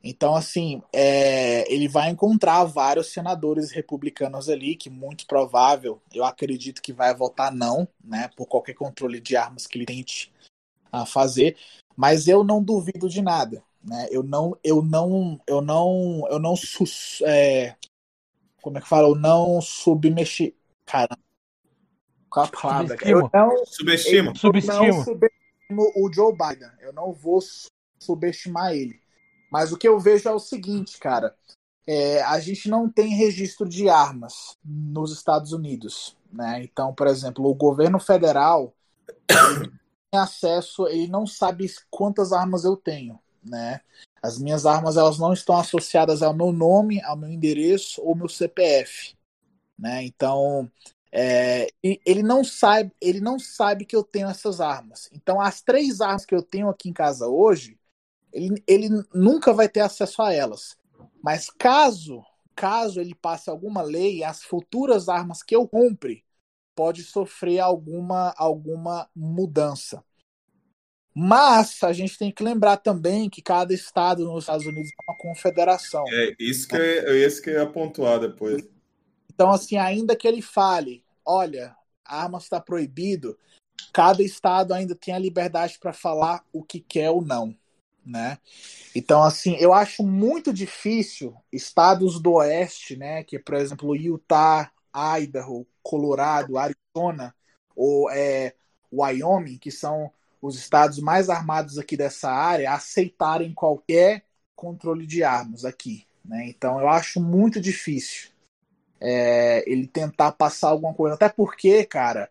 [0.03, 6.81] Então, assim, é, ele vai encontrar vários senadores republicanos ali, que muito provável, eu acredito
[6.81, 10.31] que vai votar não, né, por qualquer controle de armas que ele tente
[10.91, 11.57] a fazer,
[11.95, 14.07] mas eu não duvido de nada, né?
[14.11, 16.53] Eu não, eu não, eu não, eu não,
[17.25, 17.75] é,
[18.61, 19.07] como é que fala?
[19.07, 20.55] Eu não submexi.
[20.85, 21.17] Cara,
[22.29, 22.97] qual a palavra?
[23.01, 24.31] Eu não, subestimo.
[24.31, 24.77] Eu subestimo.
[24.77, 26.71] não subestimo o Joe Biden.
[26.79, 27.39] Eu não vou
[27.99, 28.99] subestimar ele.
[29.51, 31.35] Mas o que eu vejo é o seguinte, cara.
[31.89, 36.17] É, a gente não tem registro de armas nos Estados Unidos.
[36.31, 36.63] Né?
[36.63, 38.73] Então, por exemplo, o governo federal
[39.25, 43.17] tem acesso, ele não sabe quantas armas eu tenho.
[43.41, 43.79] Né?
[44.21, 48.27] As minhas armas elas não estão associadas ao meu nome, ao meu endereço ou meu
[48.29, 49.15] CPF,
[49.77, 50.03] né?
[50.03, 50.71] Então
[51.11, 55.09] é, ele não sabe, ele não sabe que eu tenho essas armas.
[55.13, 57.79] Então as três armas que eu tenho aqui em casa hoje,
[58.33, 60.77] ele, ele nunca vai ter acesso a elas.
[61.23, 62.23] Mas caso
[62.57, 66.25] caso ele passe alguma lei, as futuras armas que eu compre
[66.75, 70.03] pode sofrer alguma alguma mudança.
[71.19, 75.17] Mas a gente tem que lembrar também que cada estado nos Estados Unidos é uma
[75.17, 76.03] confederação.
[76.09, 78.63] É isso que é, esse que é pontuar depois.
[79.33, 83.35] Então, assim, ainda que ele fale, olha, a arma está proibido,
[83.91, 87.57] cada estado ainda tem a liberdade para falar o que quer ou não,
[88.05, 88.37] né?
[88.93, 94.71] Então, assim, eu acho muito difícil estados do oeste, né, que por exemplo Utah,
[95.19, 97.33] Idaho, Colorado, Arizona
[97.75, 98.53] ou é,
[98.93, 100.11] Wyoming, que são
[100.41, 104.23] os estados mais armados aqui dessa área aceitarem qualquer
[104.55, 106.05] controle de armas aqui.
[106.23, 106.47] Né?
[106.47, 108.29] Então eu acho muito difícil
[108.99, 111.15] é, ele tentar passar alguma coisa.
[111.15, 112.29] Até porque, cara,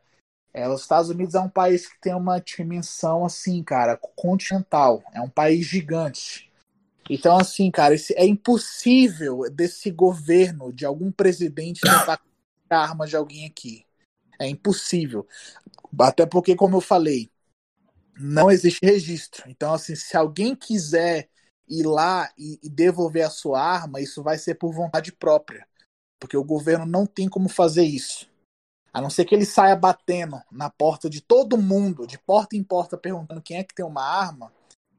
[0.53, 5.03] é, os Estados Unidos é um país que tem uma dimensão assim, cara, continental.
[5.13, 6.51] É um país gigante.
[7.09, 12.21] Então, assim, cara, esse, é impossível desse governo, de algum presidente, tentar
[12.69, 13.85] a arma de alguém aqui.
[14.41, 15.27] É impossível.
[15.99, 17.31] Até porque, como eu falei,
[18.19, 19.49] não existe registro.
[19.49, 21.29] Então, assim, se alguém quiser
[21.69, 25.67] ir lá e, e, devolver a sua arma, isso vai ser por vontade própria,
[26.19, 28.29] porque o governo não tem como fazer isso.
[28.93, 32.62] A não ser que ele saia batendo na porta de todo mundo, de porta em
[32.62, 34.53] porta, perguntando quem é que tem uma arma,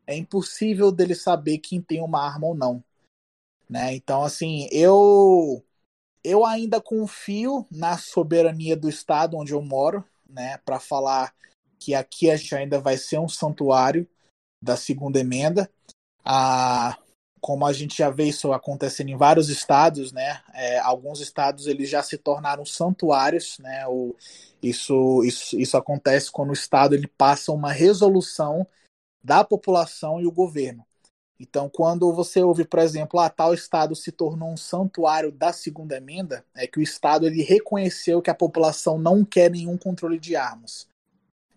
[0.06, 2.84] é impossível dele saber quem tem uma arma ou não.
[3.70, 3.96] Né?
[3.96, 5.64] Então, assim, eu
[6.24, 11.34] eu ainda confio na soberania do estado onde eu moro, né, para falar
[11.88, 14.06] que aqui a gente ainda vai ser um santuário
[14.62, 15.72] da segunda emenda.
[17.40, 20.42] Como a gente já vê isso acontecendo em vários estados, né?
[20.54, 23.88] É, alguns estados eles já se tornaram santuários, né?
[23.88, 24.14] O,
[24.62, 28.68] isso, isso, isso acontece quando o estado ele passa uma resolução
[29.24, 30.86] da população e o governo.
[31.40, 35.96] Então, quando você ouve, por exemplo, ah, tal estado se tornou um santuário da segunda
[35.96, 40.36] emenda, é que o estado ele reconheceu que a população não quer nenhum controle de
[40.36, 40.86] armas.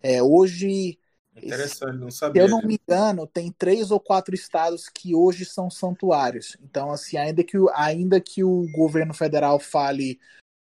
[0.02, 0.98] É, hoje,
[1.36, 2.42] Interessante, não sabia.
[2.42, 6.56] se eu não me engano, tem três ou quatro estados que hoje são santuários.
[6.62, 10.18] Então, assim, ainda que, ainda que o governo federal fale,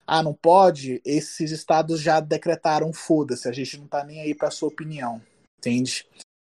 [0.06, 4.50] ah, não pode, esses estados já decretaram foda-se, a gente não tá nem aí para
[4.50, 5.20] sua opinião,
[5.58, 6.06] entende?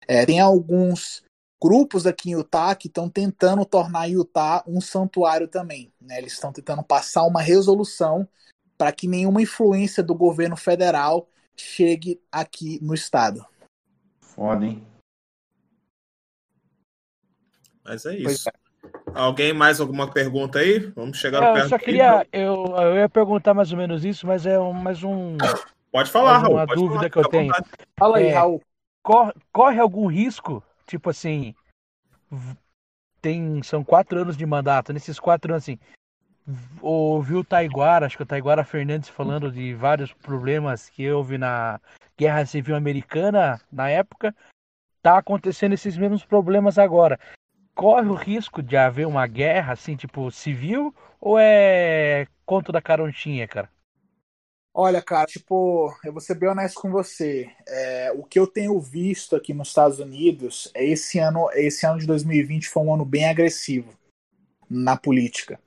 [0.07, 1.23] É, tem alguns
[1.63, 5.93] grupos aqui em Utah que estão tentando tornar Utah um santuário também.
[6.01, 6.19] Né?
[6.19, 8.29] Eles estão tentando passar uma resolução
[8.77, 11.29] para que nenhuma influência do governo federal
[11.63, 13.45] chegue aqui no estado.
[14.21, 14.87] Foda, hein?
[17.85, 18.49] Mas é isso.
[18.49, 18.53] É.
[19.15, 20.79] Alguém mais alguma pergunta aí?
[20.79, 22.27] Vamos chegar é, Eu só queria.
[22.33, 25.37] Eu, eu ia perguntar mais ou menos isso, mas é um, mais um.
[25.91, 26.55] Pode falar, Raul.
[26.55, 27.53] Uma dúvida falar, que eu tenho.
[27.99, 28.63] Fala aí, é, Raul.
[29.03, 31.55] Corre, corre algum risco tipo assim,
[33.21, 34.93] tem são quatro anos de mandato.
[34.93, 35.79] Nesses quatro anos, assim,
[36.81, 41.81] ouviu o Taiguara, acho que o Taiguara Fernandes falando de vários problemas que houve na
[42.17, 44.35] Guerra Civil Americana na época.
[45.03, 47.19] Tá acontecendo esses mesmos problemas agora.
[47.75, 53.49] Corre o risco de haver uma guerra, assim, tipo, civil, ou é conto da caronchinha,
[53.49, 53.71] cara?
[54.75, 57.51] Olha, cara, tipo, eu vou ser bem honesto com você.
[57.69, 61.99] É, o que eu tenho visto aqui nos Estados Unidos é esse ano, esse ano
[61.99, 63.93] de 2020 foi um ano bem agressivo
[64.71, 65.61] na política.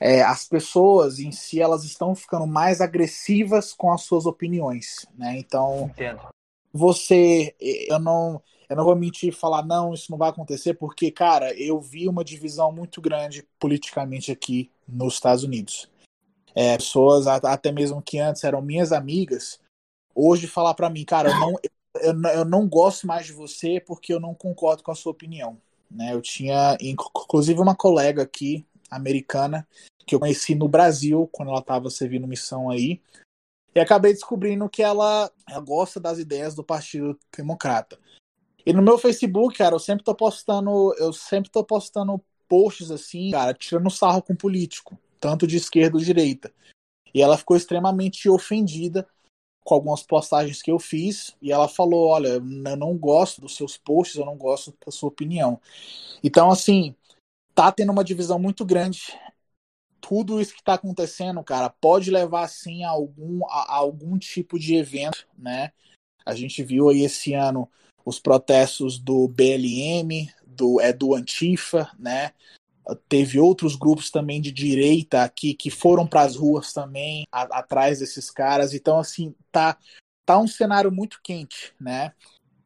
[0.00, 5.36] É, as pessoas em si elas estão ficando mais agressivas com as suas opiniões, né?
[5.38, 6.28] Então, Entendo.
[6.72, 11.10] você, eu não, eu não vou mentir e falar não, isso não vai acontecer, porque,
[11.10, 15.90] cara, eu vi uma divisão muito grande politicamente aqui nos Estados Unidos
[16.54, 19.60] é, pessoas até mesmo que antes eram minhas amigas,
[20.14, 21.54] hoje falar para mim, cara, eu não,
[22.02, 25.58] eu, eu não gosto mais de você porque eu não concordo com a sua opinião.
[25.90, 26.14] Né?
[26.14, 29.66] Eu tinha, inclusive, uma colega aqui, americana,
[30.06, 33.00] que eu conheci no Brasil, quando ela estava servindo missão aí,
[33.74, 37.98] e acabei descobrindo que ela, ela gosta das ideias do Partido Democrata.
[38.66, 43.30] E no meu Facebook, cara, eu sempre tô postando, eu sempre tô postando posts assim,
[43.30, 46.52] cara, tirando sarro com político tanto de esquerda ou direita.
[47.14, 49.06] E ela ficou extremamente ofendida
[49.62, 53.76] com algumas postagens que eu fiz e ela falou: Olha, eu não gosto dos seus
[53.76, 55.60] posts, eu não gosto da sua opinião.
[56.24, 56.94] Então, assim,
[57.54, 59.18] tá tendo uma divisão muito grande.
[60.00, 64.58] Tudo isso que tá acontecendo, cara, pode levar assim a algum, a, a algum tipo
[64.58, 65.70] de evento, né?
[66.24, 67.68] A gente viu aí esse ano
[68.04, 72.32] os protestos do BLM, do, é, do Antifa, né?
[73.08, 78.00] teve outros grupos também de direita aqui que foram para as ruas também a, atrás
[78.00, 78.74] desses caras.
[78.74, 79.76] Então assim tá
[80.24, 82.12] tá um cenário muito quente, né?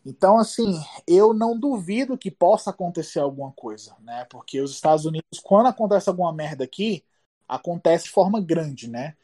[0.05, 4.27] Então assim eu não duvido que possa acontecer alguma coisa, né?
[4.31, 7.05] Porque os Estados Unidos quando acontece alguma merda aqui
[7.49, 9.17] acontece de forma grande, né?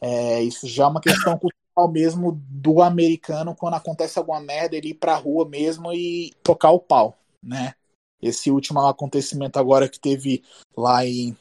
[0.00, 4.90] É, isso já é uma questão cultural mesmo do americano quando acontece alguma merda ele
[4.90, 7.74] ir para a rua mesmo e tocar o pau, né?
[8.22, 10.44] esse último acontecimento agora que teve
[10.76, 11.36] lá em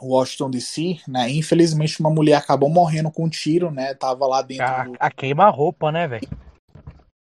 [0.00, 1.30] Washington DC, né?
[1.30, 3.94] Infelizmente uma mulher acabou morrendo com um tiro, né?
[3.94, 4.66] Tava lá dentro.
[4.66, 4.92] A, do...
[5.00, 6.28] a queima-roupa, né, velho?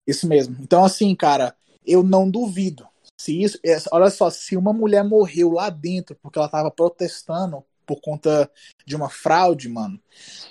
[0.07, 0.57] Isso mesmo.
[0.61, 1.55] Então, assim, cara,
[1.85, 2.87] eu não duvido.
[3.19, 7.65] Se isso, é, olha só, se uma mulher morreu lá dentro porque ela tava protestando
[7.87, 8.51] por conta
[8.85, 10.01] de uma fraude, mano,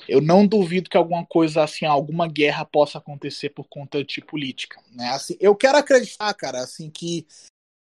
[0.07, 4.81] eu não duvido que alguma coisa assim, alguma guerra possa acontecer por conta de política,
[4.91, 5.09] né?
[5.09, 7.27] Assim, eu quero acreditar, cara, assim que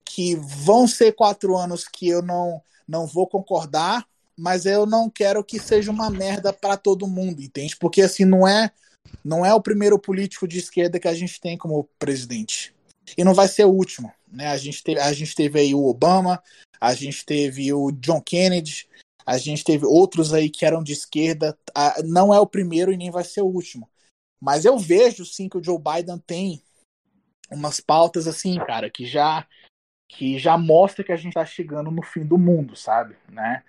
[0.05, 4.05] que vão ser quatro anos que eu não, não vou concordar,
[4.38, 7.78] mas eu não quero que seja uma merda para todo mundo, entende?
[7.78, 8.72] Porque assim não é
[9.24, 12.74] não é o primeiro político de esquerda que a gente tem como presidente.
[13.18, 14.47] E não vai ser o último, né?
[14.47, 16.41] A gente teve, a gente teve aí o Obama,
[16.80, 18.88] a gente teve o John Kennedy,
[19.26, 21.58] a gente teve outros aí que eram de esquerda.
[22.06, 23.89] Não é o primeiro e nem vai ser o último.
[24.39, 26.62] Mas eu vejo sim que o Joe Biden tem
[27.49, 29.45] umas pautas assim, cara, que já
[30.08, 33.16] que já mostra que a gente está chegando no fim do mundo, sabe?
[33.30, 33.64] Né?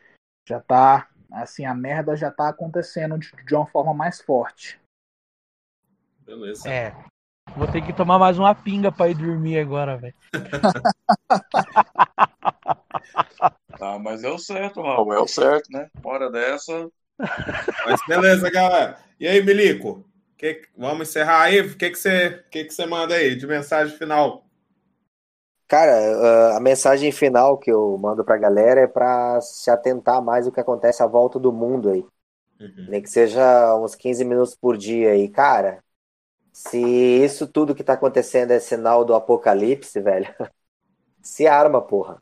[0.48, 4.81] Já tá, assim, a merda já tá acontecendo de, de uma forma mais forte.
[6.24, 6.68] Beleza.
[6.68, 6.94] É.
[7.56, 10.14] Vou ter que tomar mais uma pinga pra ir dormir agora, velho.
[13.80, 15.90] Ah, mas é o certo, Raul, é o certo, né?
[16.04, 16.88] Hora dessa.
[17.84, 18.96] Mas beleza, galera.
[19.18, 20.04] E aí, Milico?
[20.38, 21.60] Que, vamos encerrar aí?
[21.60, 24.44] O que, que, você, que, que você manda aí de mensagem final?
[25.66, 30.46] Cara, uh, a mensagem final que eu mando pra galera é pra se atentar mais
[30.46, 32.04] ao que acontece à volta do mundo aí.
[32.60, 32.86] Uhum.
[32.88, 35.28] Nem que seja uns 15 minutos por dia aí.
[35.28, 35.82] Cara,
[36.52, 40.26] se isso tudo que tá acontecendo é sinal do apocalipse, velho,
[41.22, 42.20] se arma, porra.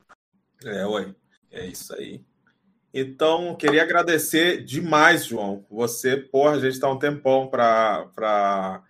[0.65, 1.15] É, ué.
[1.51, 2.23] É isso aí.
[2.93, 5.65] Então, queria agradecer demais, João.
[5.71, 8.83] Você, porra, a gente tá um tempão pra, pra,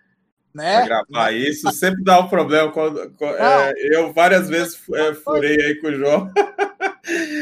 [0.53, 0.77] Né?
[0.77, 1.71] pra gravar isso.
[1.71, 3.11] Sempre dá um problema quando.
[3.11, 6.31] quando- é, eu várias vezes é, furei aí com o João.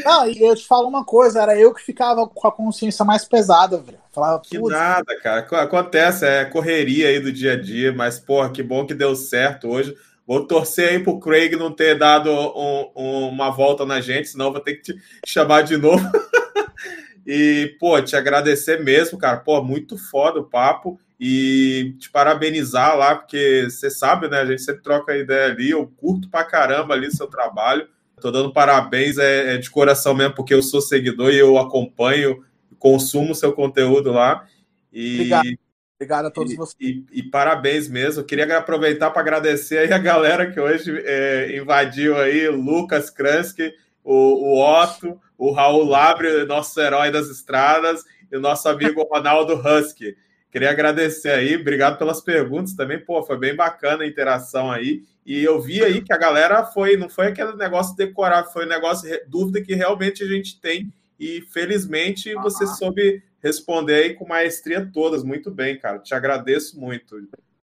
[0.04, 3.24] Não, e eu te falo uma coisa, era eu que ficava com a consciência mais
[3.24, 3.98] pesada, velho.
[4.12, 5.42] Falava, Que nada, cara.
[5.42, 9.14] Co- Acontece, é correria aí do dia a dia, mas, porra, que bom que deu
[9.14, 9.94] certo hoje.
[10.26, 14.52] Vou torcer aí pro Craig não ter dado um- um- uma volta na gente, senão
[14.52, 15.98] vou ter que te chamar de novo.
[17.26, 19.38] e, pô, te agradecer mesmo, cara.
[19.38, 20.98] Pô, muito foda o papo.
[21.22, 24.38] E te parabenizar lá, porque você sabe, né?
[24.40, 25.70] A gente sempre troca ideia ali.
[25.70, 27.86] Eu curto pra caramba ali seu trabalho.
[28.20, 32.44] Tô dando parabéns é, é de coração mesmo, porque eu sou seguidor e eu acompanho,
[32.78, 34.46] consumo seu conteúdo lá.
[34.92, 35.48] E, Obrigado.
[35.96, 36.76] obrigado a todos e, vocês.
[36.80, 38.24] e- e parabéns mesmo.
[38.24, 43.72] Queria aproveitar para agradecer aí a galera que hoje é, invadiu aí, o Lucas Kransky,
[44.02, 49.54] o, o Otto, o Raul Labre, nosso herói das estradas, e o nosso amigo Ronaldo
[49.54, 50.16] Husky.
[50.50, 55.02] Queria agradecer aí, obrigado pelas perguntas também, pô, foi bem bacana a interação aí.
[55.30, 58.68] E eu vi aí que a galera foi, não foi aquele negócio decorar, foi um
[58.68, 60.92] negócio, dúvida que realmente a gente tem.
[61.20, 65.22] E felizmente você soube responder aí com maestria todas.
[65.22, 66.00] Muito bem, cara.
[66.00, 67.14] Te agradeço muito.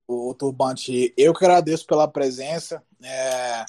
[0.05, 2.83] o Turbante, eu que agradeço pela presença.
[3.01, 3.63] É,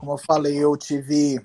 [0.00, 1.40] como eu falei, eu tive.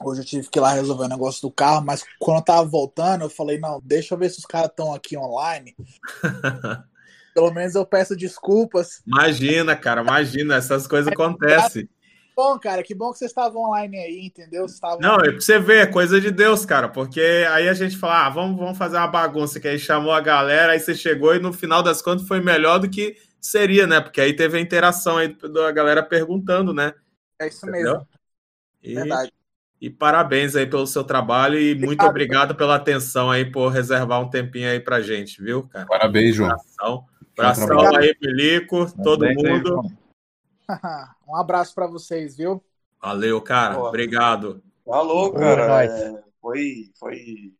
[0.00, 2.68] Hoje eu tive que ir lá resolver o negócio do carro, mas quando eu tava
[2.68, 5.74] voltando, eu falei, não, deixa eu ver se os caras estão aqui online.
[7.38, 9.00] Pelo menos eu peço desculpas.
[9.06, 11.88] Imagina, cara, imagina, essas coisas acontecem.
[12.34, 14.66] Bom, cara, que bom que vocês estavam online aí, entendeu?
[14.66, 17.96] Estavam Não, é pra você ver, é coisa de Deus, cara, porque aí a gente
[17.96, 21.32] fala, ah, vamos, vamos fazer uma bagunça, que aí chamou a galera, aí você chegou
[21.32, 24.00] e no final das contas foi melhor do que seria, né?
[24.00, 26.92] Porque aí teve a interação aí da galera perguntando, né?
[27.40, 27.92] É isso Entendeu?
[27.92, 28.08] mesmo,
[28.82, 29.32] E, verdade.
[29.80, 34.28] e parabéns aí pelo seu trabalho e muito obrigado pela atenção aí por reservar um
[34.28, 35.86] tempinho aí pra gente, viu, cara?
[35.86, 36.56] Parabéns, João.
[37.38, 39.68] Abração, aí, Pelico, todo aí, mundo.
[39.68, 39.98] João.
[41.28, 42.62] um abraço pra vocês, viu?
[43.00, 43.74] Valeu, cara.
[43.74, 43.88] Boa.
[43.88, 44.62] Obrigado.
[44.84, 45.68] Falou, cara.
[45.68, 45.90] nóis.
[45.90, 47.52] É, foi, foi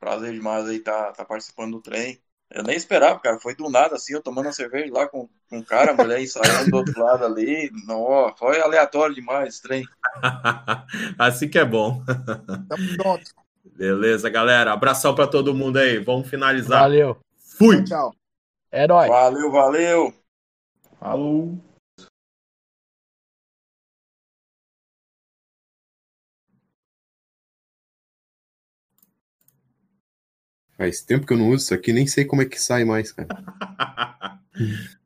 [0.00, 2.18] prazer demais aí estar tá, participando do trem.
[2.50, 3.38] Eu nem esperava, cara.
[3.38, 6.22] Foi do nada, assim, eu tomando uma cerveja lá com, com um cara, a mulher
[6.22, 7.70] ensaiando do outro lado ali.
[7.86, 9.84] Não, foi aleatório demais esse trem.
[11.18, 12.02] assim que é bom.
[12.68, 13.30] Tamo junto.
[13.76, 14.72] Beleza, galera.
[14.72, 15.98] Abração pra todo mundo aí.
[15.98, 16.80] Vamos finalizar.
[16.82, 17.18] Valeu.
[17.58, 17.84] Fui.
[17.84, 18.14] Tchau.
[18.76, 19.08] É nóis.
[19.08, 20.14] Valeu, valeu.
[21.00, 21.58] Falou.
[30.76, 33.12] Faz tempo que eu não uso isso aqui, nem sei como é que sai mais,
[33.12, 33.28] cara.